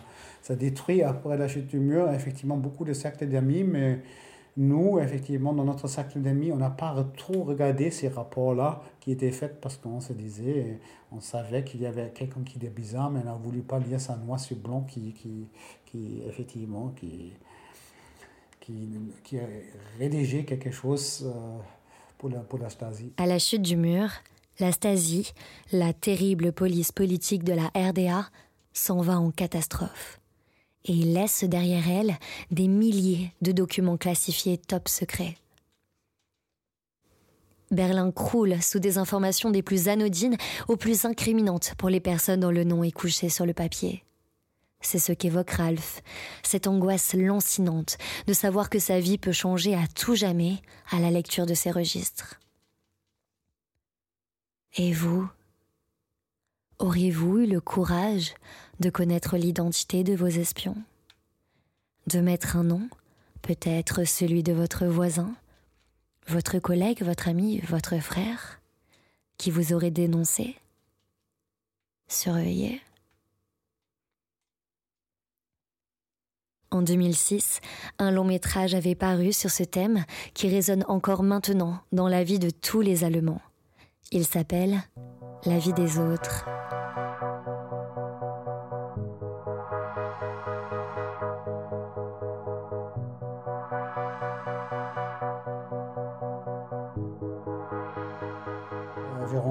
ça 0.43 0.55
détruit 0.55 1.03
après 1.03 1.37
la 1.37 1.49
chute 1.49 1.67
du 1.67 1.79
mur 1.79 2.11
effectivement 2.11 2.57
beaucoup 2.57 2.85
de 2.85 2.93
cercles 2.93 3.27
d'amis, 3.27 3.65
mais 3.65 4.01
nous, 4.57 4.99
effectivement, 4.99 5.53
dans 5.53 5.65
notre 5.65 5.87
cercle 5.89 6.21
d'amis, 6.21 6.53
on 6.53 6.57
n'a 6.57 6.71
pas 6.71 6.95
trop 7.17 7.45
regardé 7.45 7.91
ces 7.91 8.09
rapports-là 8.09 8.83
qui 9.01 9.13
étaient 9.13 9.31
faits 9.31 9.61
parce 9.61 9.77
qu'on 9.77 10.01
se 10.01 10.13
disait, 10.13 10.79
on 11.13 11.21
savait 11.21 11.63
qu'il 11.65 11.81
y 11.81 11.87
avait 11.87 12.11
quelqu'un 12.11 12.43
qui 12.45 12.59
était 12.59 12.69
bizarre, 12.69 13.11
mais 13.11 13.21
on 13.21 13.27
n'a 13.27 13.35
voulu 13.35 13.61
pas 13.61 13.79
lire 13.79 14.01
sa 14.01 14.17
noix 14.17 14.39
sur 14.39 14.57
blanc 14.57 14.83
qui, 14.83 15.13
qui, 15.13 15.47
qui 15.87 16.23
effectivement, 16.29 16.93
qui 16.97 17.33
qui, 18.61 19.39
a 19.39 19.47
rédigé 19.99 20.45
quelque 20.45 20.71
chose 20.71 21.25
euh, 21.25 21.59
pour 22.19 22.29
la. 22.31 22.45
À 23.17 23.27
la 23.27 23.39
chute 23.39 23.63
du 23.63 23.77
mur, 23.77 24.11
la 24.59 24.73
Stasi, 24.73 25.33
la 25.73 25.93
terrible 25.93 26.53
police 26.53 26.93
politique 26.93 27.45
de 27.45 27.55
la 27.55 27.71
RDA, 27.75 28.29
s'en 28.73 29.01
va 29.01 29.19
en 29.19 29.31
catastrophe 29.31 30.21
et 30.85 30.95
laisse 30.95 31.45
derrière 31.45 31.89
elle 31.89 32.17
des 32.51 32.69
milliers 32.69 33.33
de 33.43 33.53
documents 33.53 33.97
classifiés 33.97 34.59
top 34.59 34.89
secrets. 34.89 35.37
Berlin 37.71 38.11
croule 38.11 38.61
sous 38.61 38.81
des 38.81 38.99
informations 38.99 39.51
des 39.51 39.63
plus 39.63 39.89
anodines 39.89 40.37
aux 40.69 40.77
plus 40.77 41.05
incriminantes 41.05 41.75
pour 41.79 41.89
les 41.89 42.01
personnes 42.01 42.41
dont 42.41 42.51
le 42.51 42.65
nom 42.65 42.83
est 42.83 42.91
couché 42.91 43.29
sur 43.29 43.47
le 43.47 43.55
papier. 43.55 44.03
C'est 44.81 44.99
ce 44.99 45.13
qu'évoque 45.13 45.51
Ralph, 45.51 46.03
cette 46.43 46.67
angoisse 46.67 47.15
lancinante 47.15 47.99
de 48.27 48.33
savoir 48.33 48.71
que 48.71 48.79
sa 48.79 48.99
vie 48.99 49.19
peut 49.19 49.33
changer 49.33 49.75
à 49.75 49.87
tout 49.87 50.15
jamais 50.15 50.63
à 50.91 51.01
la 51.01 51.11
lecture 51.11 51.47
de 51.47 51.55
ces 51.55 51.71
registres. 51.71 52.41
Et 54.77 54.93
vous 54.93 55.29
Auriez-vous 56.79 57.41
eu 57.41 57.47
le 57.47 57.61
courage 57.61 58.33
de 58.79 58.89
connaître 58.89 59.37
l'identité 59.37 60.03
de 60.03 60.15
vos 60.15 60.29
espions? 60.29 60.79
De 62.07 62.21
mettre 62.21 62.57
un 62.57 62.65
nom, 62.65 62.89
peut-être 63.43 64.05
celui 64.05 64.43
de 64.43 64.55
votre 64.55 64.87
voisin, 64.87 65.35
votre 66.27 66.59
collègue, 66.59 67.03
votre 67.03 67.29
ami, 67.29 67.61
votre 67.69 67.99
frère, 67.99 68.63
qui 69.37 69.51
vous 69.51 69.75
aurait 69.75 69.91
dénoncé? 69.91 70.57
Surveillé 72.09 72.81
En 76.73 76.83
2006, 76.83 77.61
un 77.99 78.13
long 78.13 78.25
métrage 78.25 78.75
avait 78.75 78.95
paru 78.95 79.33
sur 79.33 79.51
ce 79.51 79.65
thème 79.65 80.05
qui 80.35 80.49
résonne 80.49 80.85
encore 80.87 81.25
maintenant 81.25 81.81
dans 81.91 82.07
la 82.07 82.23
vie 82.23 82.39
de 82.39 82.51
tous 82.51 82.81
les 82.81 83.03
Allemands. 83.03 83.41
Il 84.13 84.25
s'appelle 84.25 84.79
La 85.47 85.59
vie 85.59 85.73
des 85.73 85.99
autres. 85.99 86.47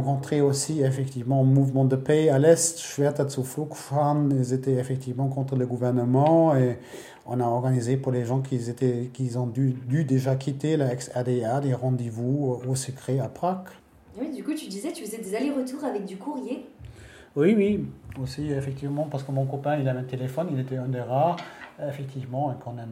Rencontré 0.02 0.42
aussi 0.42 0.82
effectivement 0.82 1.44
mouvement 1.44 1.86
de 1.86 1.96
paix 1.96 2.30
à 2.30 2.40
l'Est, 2.40 2.80
Schwerter 2.80 3.28
zu 3.30 3.44
Flugfahren. 3.44 4.32
Ils 4.38 4.54
étaient 4.54 4.74
effectivement 4.74 5.28
contre 5.28 5.56
le 5.56 5.66
gouvernement 5.66 6.56
et 6.56 6.78
on 7.26 7.40
a 7.40 7.46
organisé 7.46 7.98
pour 7.98 8.12
les 8.12 8.26
gens 8.26 8.42
qui, 8.42 8.70
étaient, 8.70 9.10
qui 9.14 9.36
ont 9.38 9.48
dû, 9.48 9.74
dû 9.88 10.04
déjà 10.04 10.36
quitter 10.36 10.78
la 10.78 10.92
ex-RDA 10.94 11.60
des 11.62 11.74
rendez-vous 11.74 12.62
au 12.68 12.76
secret 12.76 13.20
à 13.20 13.28
Prague. 13.28 13.68
Oui, 14.20 14.32
du 14.36 14.44
coup, 14.44 14.54
tu 14.54 14.68
disais, 14.68 14.92
tu 14.92 15.04
faisais 15.04 15.22
des 15.22 15.36
allers-retours 15.36 15.84
avec 15.84 16.06
du 16.06 16.18
courrier. 16.18 16.66
Oui, 17.36 17.54
oui, 17.56 17.86
aussi 18.22 18.50
effectivement, 18.52 19.08
parce 19.10 19.24
que 19.24 19.32
mon 19.32 19.46
copain, 19.46 19.78
il 19.78 19.88
avait 19.88 20.00
un 20.00 20.04
téléphone, 20.04 20.48
il 20.52 20.60
était 20.60 20.78
un 20.78 20.88
des 20.88 21.02
rares, 21.02 21.38
effectivement, 21.88 22.54
qu'on 22.64 22.78
un, 22.80 22.88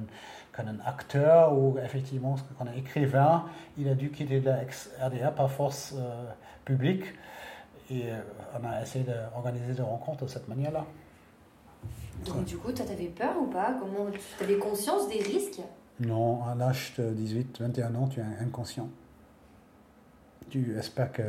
un 0.66 0.80
acteur 0.86 1.58
ou 1.58 1.78
effectivement, 1.84 2.36
un 2.60 2.78
écrivain, 2.78 3.46
il 3.78 3.88
a 3.90 3.96
dû 3.96 4.10
quitter 4.10 4.40
la 4.40 4.64
ex-RDA 4.64 5.32
par 5.32 5.52
force 5.52 5.96
euh, 5.98 6.26
publique. 6.68 7.06
Et 7.90 8.04
euh, 8.04 8.20
on 8.54 8.68
a 8.68 8.82
essayé 8.82 9.06
d'organiser 9.06 9.74
des 9.74 9.82
rencontres 9.82 10.26
de 10.26 10.30
cette 10.30 10.48
manière-là. 10.50 10.86
Donc, 12.26 12.44
du 12.44 12.58
coup, 12.58 12.72
tu 12.74 12.82
avais 12.82 13.06
peur 13.06 13.36
ou 13.42 13.46
pas? 13.46 13.76
Comment 13.80 14.12
Tu 14.12 14.44
avais 14.44 14.58
conscience 14.58 15.08
des 15.08 15.22
risques? 15.22 15.62
Non, 16.02 16.44
à 16.44 16.54
l'âge 16.56 16.94
de 16.98 17.12
18, 17.12 17.62
21 17.62 17.96
ans, 17.96 18.08
tu 18.08 18.20
es 18.20 18.24
inconscient. 18.44 18.90
Tu 20.50 20.78
espères 20.78 21.12
que. 21.12 21.24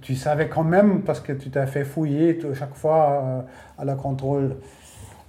Tu 0.00 0.14
savais 0.14 0.48
quand 0.48 0.62
même, 0.62 1.02
parce 1.02 1.20
que 1.20 1.32
tu 1.32 1.50
t'as 1.50 1.66
fait 1.66 1.84
fouiller 1.84 2.38
chaque 2.54 2.74
fois 2.74 3.20
euh, 3.22 3.40
à 3.78 3.84
la 3.84 3.96
contrôle, 3.96 4.56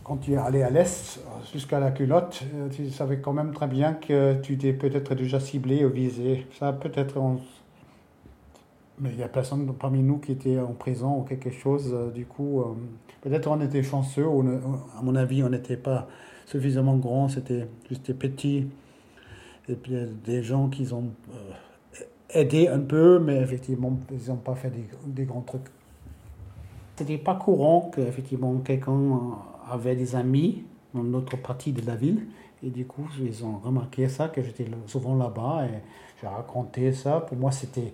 quand 0.04 0.18
tu 0.18 0.34
es 0.34 0.38
allé 0.38 0.62
à 0.62 0.70
l'Est, 0.70 1.20
jusqu'à 1.52 1.80
la 1.80 1.92
culotte, 1.92 2.44
euh, 2.54 2.70
tu 2.70 2.90
savais 2.92 3.18
quand 3.20 3.34
même 3.34 3.52
très 3.52 3.68
bien 3.68 3.94
que 3.94 4.36
tu 4.42 4.58
t'es 4.58 4.74
peut-être 4.74 5.16
déjà 5.16 5.40
ciblé 5.40 5.84
ou 5.86 5.90
visé. 5.90 6.46
Ça, 6.60 6.72
peut-être. 6.72 7.20
Mais 9.00 9.10
il 9.12 9.18
n'y 9.18 9.24
a 9.24 9.28
personne 9.28 9.72
parmi 9.76 10.02
nous 10.02 10.18
qui 10.18 10.32
était 10.32 10.60
en 10.60 10.74
prison 10.74 11.20
ou 11.20 11.24
quelque 11.24 11.52
chose. 11.52 11.92
Euh, 11.94 12.12
du 12.12 12.26
coup, 12.26 12.64
peut-être 13.22 13.48
on 13.48 13.62
était 13.62 13.84
chanceux, 13.84 14.28
ou 14.28 14.42
à 14.98 15.02
mon 15.02 15.16
avis, 15.16 15.44
on 15.44 15.50
n'était 15.50 15.78
pas 15.78 16.08
suffisamment 16.46 16.98
grand, 16.98 17.28
c'était 17.28 17.68
juste 17.90 18.14
petit. 18.14 18.68
Et 19.70 19.76
puis, 19.76 19.94
des 20.26 20.42
gens 20.44 20.70
qui 20.70 20.92
ont 20.94 21.12
aidé 22.30 22.68
un 22.68 22.80
peu, 22.80 23.20
mais 23.20 23.38
effectivement, 23.38 24.00
ils 24.12 24.30
n'ont 24.30 24.38
pas 24.38 24.56
fait 24.56 24.70
des, 24.70 24.86
des 25.06 25.26
grands 25.26 25.42
trucs. 25.42 25.68
C'était 26.96 27.18
pas 27.20 27.36
courant 27.36 27.92
qu'effectivement 27.94 28.58
quelqu'un 28.58 29.20
avait 29.70 29.96
des 29.96 30.16
amis 30.16 30.64
dans 30.94 31.04
notre 31.04 31.38
partie 31.38 31.72
de 31.72 31.86
la 31.86 31.96
ville. 31.96 32.26
Et 32.64 32.72
du 32.72 32.86
coup, 32.86 33.08
ils 33.22 33.46
ont 33.46 33.60
remarqué 33.60 34.10
ça, 34.10 34.30
que 34.30 34.42
j'étais 34.42 34.66
souvent 34.88 35.16
là-bas 35.16 35.66
et 35.66 35.82
j'ai 36.20 36.28
raconté 36.28 36.92
ça. 36.92 37.20
Pour 37.20 37.38
moi, 37.38 37.52
c'était 37.52 37.94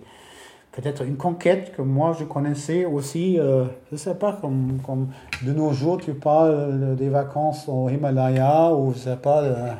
peut-être 0.74 1.02
une 1.04 1.16
conquête 1.16 1.74
que 1.74 1.82
moi 1.82 2.16
je 2.18 2.24
connaissais 2.24 2.84
aussi. 2.84 3.38
Euh, 3.38 3.64
je 3.88 3.94
ne 3.94 3.96
sais 3.96 4.14
pas, 4.14 4.32
comme, 4.32 4.80
comme 4.84 5.08
de 5.42 5.52
nos 5.52 5.72
jours, 5.72 5.98
tu 5.98 6.14
parles 6.14 6.96
des 6.96 7.08
vacances 7.08 7.68
au 7.68 7.88
Himalaya 7.88 8.72
ou 8.72 8.92
je 8.92 8.98
sais 8.98 9.16
pas, 9.16 9.76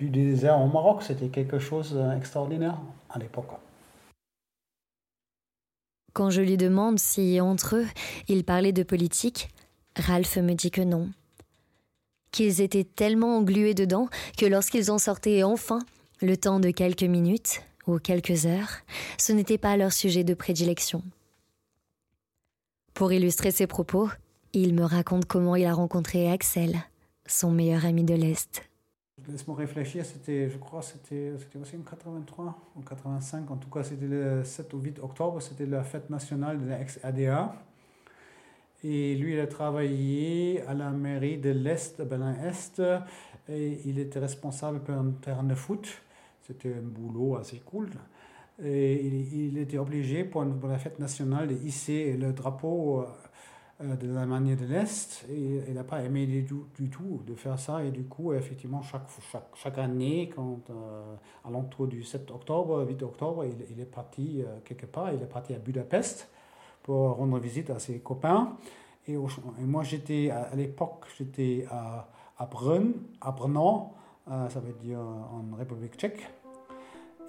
du 0.00 0.08
désert 0.08 0.60
au 0.60 0.66
Maroc. 0.66 1.02
C'était 1.02 1.28
quelque 1.28 1.58
chose 1.58 1.94
d'extraordinaire 1.94 2.78
à 3.10 3.18
l'époque. 3.18 3.50
Quand 6.14 6.30
je 6.30 6.40
lui 6.40 6.56
demande 6.56 6.98
si, 6.98 7.40
entre 7.40 7.76
eux, 7.76 7.86
ils 8.28 8.44
parlaient 8.44 8.72
de 8.72 8.82
politique, 8.82 9.50
Ralph 9.96 10.36
me 10.36 10.54
dit 10.54 10.70
que 10.70 10.80
non. 10.80 11.10
Qu'ils 12.32 12.60
étaient 12.60 12.84
tellement 12.84 13.36
englués 13.36 13.74
dedans 13.74 14.08
que 14.36 14.46
lorsqu'ils 14.46 14.90
en 14.90 14.98
sortaient 14.98 15.42
enfin, 15.42 15.78
le 16.20 16.36
temps 16.36 16.60
de 16.60 16.70
quelques 16.70 17.04
minutes 17.04 17.62
ou 17.88 17.98
quelques 17.98 18.46
heures, 18.46 18.70
ce 19.18 19.32
n'était 19.32 19.58
pas 19.58 19.76
leur 19.76 19.92
sujet 19.92 20.24
de 20.24 20.34
prédilection. 20.34 21.02
Pour 22.94 23.12
illustrer 23.12 23.50
ses 23.50 23.66
propos, 23.66 24.08
il 24.52 24.74
me 24.74 24.84
raconte 24.84 25.26
comment 25.26 25.56
il 25.56 25.66
a 25.66 25.74
rencontré 25.74 26.30
Axel, 26.30 26.76
son 27.26 27.50
meilleur 27.50 27.84
ami 27.84 28.04
de 28.04 28.14
l'Est. 28.14 28.62
Laisse-moi 29.28 29.56
réfléchir, 29.56 30.06
c'était, 30.06 30.48
je 30.48 30.58
crois, 30.58 30.80
c'était, 30.80 31.32
c'était 31.38 31.58
aussi 31.58 31.76
en 31.76 31.82
83 31.82 32.72
ou 32.76 32.80
85, 32.80 33.50
en 33.50 33.56
tout 33.56 33.68
cas 33.68 33.82
c'était 33.82 34.06
le 34.06 34.42
7 34.44 34.72
ou 34.74 34.78
8 34.78 34.98
octobre, 35.00 35.40
c'était 35.42 35.66
la 35.66 35.82
fête 35.82 36.08
nationale 36.08 36.60
de 36.60 36.66
l'ex-ADA. 36.68 37.54
Et 38.84 39.16
lui, 39.16 39.34
il 39.34 39.40
a 39.40 39.48
travaillé 39.48 40.62
à 40.68 40.74
la 40.74 40.90
mairie 40.90 41.36
de 41.36 41.50
l'Est, 41.50 41.98
de 41.98 42.04
Berlin-Est, 42.04 42.80
et 43.48 43.80
il 43.84 43.98
était 43.98 44.20
responsable 44.20 44.80
pour 44.80 44.94
un 44.94 45.10
terrain 45.20 45.42
de 45.42 45.54
foot. 45.54 45.88
C'était 46.48 46.72
un 46.72 46.80
boulot 46.80 47.36
assez 47.36 47.58
cool. 47.58 47.90
Et 48.64 49.06
il, 49.06 49.58
était 49.58 49.76
obligé 49.76 50.24
pour, 50.24 50.44
la 50.44 50.78
fête 50.78 50.98
nationale 50.98 51.46
de 51.46 51.54
hisser 51.54 52.16
le 52.16 52.32
drapeau 52.32 53.04
euh, 53.82 53.94
de 53.96 54.12
la 54.12 54.24
manière 54.24 54.56
de 54.56 54.64
l'Est. 54.64 55.26
Et 55.30 55.60
il 55.68 55.74
n'a 55.74 55.84
pas 55.84 56.02
aimé 56.02 56.26
du, 56.26 56.44
tout 56.90 57.20
de 57.26 57.34
faire 57.34 57.58
ça. 57.58 57.84
Et 57.84 57.90
du 57.90 58.04
coup 58.04 58.32
effectivement 58.32 58.80
chaque, 58.80 59.06
chaque, 59.54 59.76
année 59.76 60.30
quand 60.34 60.70
euh, 60.70 61.14
à 61.44 61.50
l'entour 61.50 61.86
du 61.86 62.02
7 62.02 62.30
octobre 62.30 62.84
8 62.88 63.02
octobre 63.02 63.44
il, 63.44 63.78
est 63.78 63.84
parti 63.84 64.42
euh, 64.42 64.58
quelque 64.64 64.86
part. 64.86 65.12
Il 65.12 65.22
est 65.22 65.26
parti 65.26 65.52
à 65.52 65.58
Budapest 65.58 66.30
pour 66.82 67.10
rendre 67.10 67.38
visite 67.38 67.68
à 67.68 67.78
ses 67.78 68.00
copains. 68.00 68.56
Et, 69.06 69.16
moi 69.60 69.84
j'étais 69.84 70.30
à, 70.30 70.54
l'époque 70.56 71.04
j'étais 71.16 71.66
à, 71.70 72.08
à 72.38 72.46
Brunn 72.46 72.94
à 73.20 73.32
Brno 73.32 73.92
ça 74.26 74.60
veut 74.60 74.74
dire 74.74 74.98
en 74.98 75.56
République 75.56 75.96
tchèque 75.96 76.22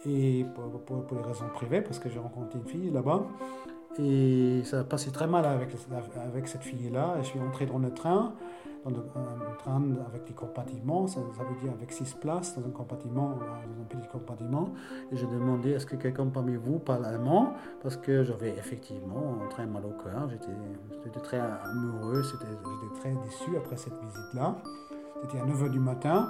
et 0.06 0.46
pour, 0.56 1.04
pour, 1.04 1.18
les 1.18 1.24
raisons 1.24 1.50
privées 1.54 1.82
parce 1.82 2.00
que 2.00 2.10
j'ai 2.10 2.20
rencontré 2.20 2.58
une 2.58 2.68
fille 2.68 2.90
là-bas 2.90 3.24
et 3.98 4.62
ça 4.64 4.80
a 4.80 4.84
passé 4.84 5.12
très 5.12 5.28
mal 5.28 5.46
avec, 5.46 5.72
cette 6.48 6.64
fille-là. 6.64 7.16
Je 7.22 7.28
suis 7.28 7.40
entré 7.40 7.66
dans 7.66 7.80
le 7.80 7.92
train, 7.92 8.34
dans 8.86 8.92
un 8.92 9.56
train 9.58 9.84
avec 10.08 10.26
des 10.26 10.34
compartiments, 10.34 11.08
ça, 11.08 11.20
veut 11.20 11.62
dire 11.62 11.74
avec 11.74 11.92
six 11.92 12.14
places 12.14 12.58
dans 12.58 12.66
un 12.66 12.72
compartiment, 12.72 13.32
dans 13.32 13.82
un 13.82 13.86
petit 13.90 14.08
compartiment. 14.10 14.70
Et 15.12 15.18
je 15.18 15.26
demandais 15.26 15.72
est-ce 15.72 15.86
que 15.86 15.96
quelqu'un 15.96 16.28
parmi 16.28 16.56
vous 16.56 16.80
parle 16.80 17.06
allemand? 17.06 17.54
Parce 17.82 17.98
que 17.98 18.24
j'avais 18.24 18.52
effectivement 18.52 19.38
très 19.50 19.66
mal 19.66 19.84
au 19.86 20.02
cœur, 20.02 20.30
j'étais 20.30 21.20
très 21.20 21.40
amoureux, 21.40 22.22
j'étais 22.24 23.00
très 23.00 23.12
déçu 23.26 23.58
après 23.58 23.76
cette 23.76 24.00
visite-là. 24.02 24.56
C'était 25.22 25.40
à 25.40 25.46
9h 25.46 25.70
du 25.72 25.80
matin 25.80 26.30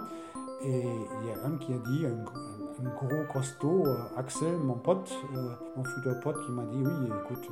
et 0.61 0.83
il 1.21 1.27
y 1.27 1.31
a 1.31 1.45
un 1.45 1.57
qui 1.57 1.73
a 1.73 1.77
dit, 1.77 2.05
un 2.05 2.89
gros 2.89 3.23
costaud, 3.31 3.83
euh, 3.85 3.97
Axel, 4.17 4.57
mon 4.57 4.75
pote, 4.75 5.11
euh, 5.35 5.49
mon 5.75 5.83
futur 5.83 6.19
pote, 6.21 6.45
qui 6.45 6.51
m'a 6.51 6.63
dit 6.63 6.81
Oui, 6.83 7.07
écoute, 7.07 7.47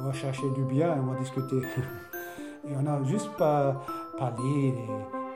on 0.00 0.04
va 0.04 0.12
chercher 0.12 0.48
du 0.50 0.64
bien 0.64 0.94
et 0.94 0.98
on 0.98 1.12
va 1.12 1.18
discuter. 1.18 1.60
et 2.68 2.76
on 2.76 2.82
n'a 2.82 3.02
juste 3.04 3.30
pas 3.36 3.82
parlé 4.18 4.72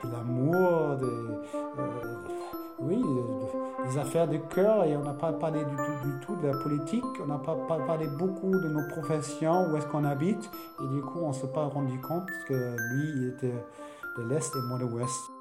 de, 0.03 0.11
l'amour, 0.11 0.55
euh, 0.55 1.43
oui, 2.79 3.03
des 3.85 3.97
affaires 3.97 4.27
de 4.27 4.37
cœur 4.37 4.83
et 4.83 4.95
on 4.95 5.03
n'a 5.03 5.13
pas 5.13 5.33
parlé 5.33 5.59
du, 5.65 5.75
du, 5.75 6.19
tout 6.21 6.35
de 6.35 6.47
la 6.47 6.57
politique, 6.59 7.03
on 7.21 7.27
n'a 7.27 7.39
pas, 7.39 7.55
pas, 7.55 7.79
parlé 7.79 8.07
beaucoup 8.07 8.51
de 8.51 8.69
nos 8.69 8.87
professions, 8.89 9.69
où 9.69 9.77
est-ce 9.77 9.87
qu'on 9.87 10.03
habite 10.03 10.49
et 10.81 10.87
du 10.93 11.01
coup 11.01 11.19
on 11.21 11.29
ne 11.29 11.33
s'est 11.33 11.51
pas 11.51 11.65
rendu 11.65 11.99
compte 12.01 12.29
que 12.47 12.53
lui 12.53 13.09
il 13.15 13.27
était 13.29 13.65
de 14.17 14.23
l'Est 14.29 14.55
et 14.55 14.61
moi 14.69 14.77
de 14.77 14.85
l'Ouest. 14.85 15.36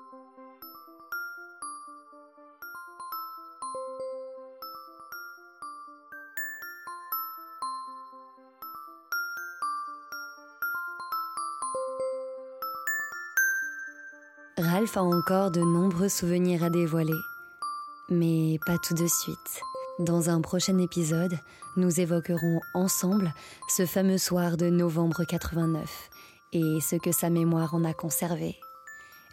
Ralph 14.59 14.97
a 14.97 15.03
encore 15.03 15.51
de 15.51 15.61
nombreux 15.61 16.09
souvenirs 16.09 16.65
à 16.65 16.71
dévoiler. 16.71 17.13
Mais 18.09 18.59
pas 18.65 18.79
tout 18.79 18.95
de 18.95 19.07
suite. 19.07 19.61
Dans 19.99 20.31
un 20.31 20.41
prochain 20.41 20.79
épisode, 20.79 21.39
nous 21.77 22.01
évoquerons 22.01 22.61
ensemble 22.73 23.35
ce 23.69 23.85
fameux 23.85 24.17
soir 24.17 24.57
de 24.57 24.71
novembre 24.71 25.25
89 25.25 26.09
et 26.55 26.79
ce 26.81 26.97
que 26.97 27.13
sa 27.13 27.29
mémoire 27.29 27.75
en 27.75 27.85
a 27.85 27.93
conservé. 27.93 28.57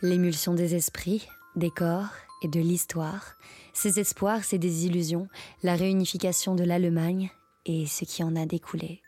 L'émulsion 0.02 0.56
des 0.56 0.76
esprits, 0.76 1.26
des 1.56 1.72
corps 1.72 2.12
et 2.42 2.50
de 2.50 2.60
l'histoire, 2.60 3.36
ses 3.72 4.02
espoirs, 4.02 4.44
ses 4.44 4.58
désillusions, 4.58 5.30
la 5.64 5.76
réunification 5.76 6.54
de 6.54 6.66
l'Allemagne 6.66 7.32
et 7.66 7.86
ce 7.86 8.04
qui 8.04 8.26
en 8.26 8.36
a 8.36 8.46
découlé. 8.46 9.02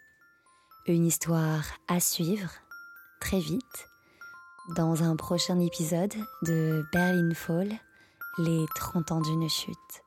Une 0.87 1.05
histoire 1.05 1.65
à 1.89 1.99
suivre 1.99 2.51
très 3.19 3.39
vite 3.39 3.89
dans 4.69 5.03
un 5.03 5.15
prochain 5.15 5.59
épisode 5.59 6.13
de 6.41 6.83
Berlin 6.91 7.33
Fall, 7.33 7.69
les 8.39 8.65
30 8.75 9.11
ans 9.11 9.21
d'une 9.21 9.47
chute. 9.49 10.04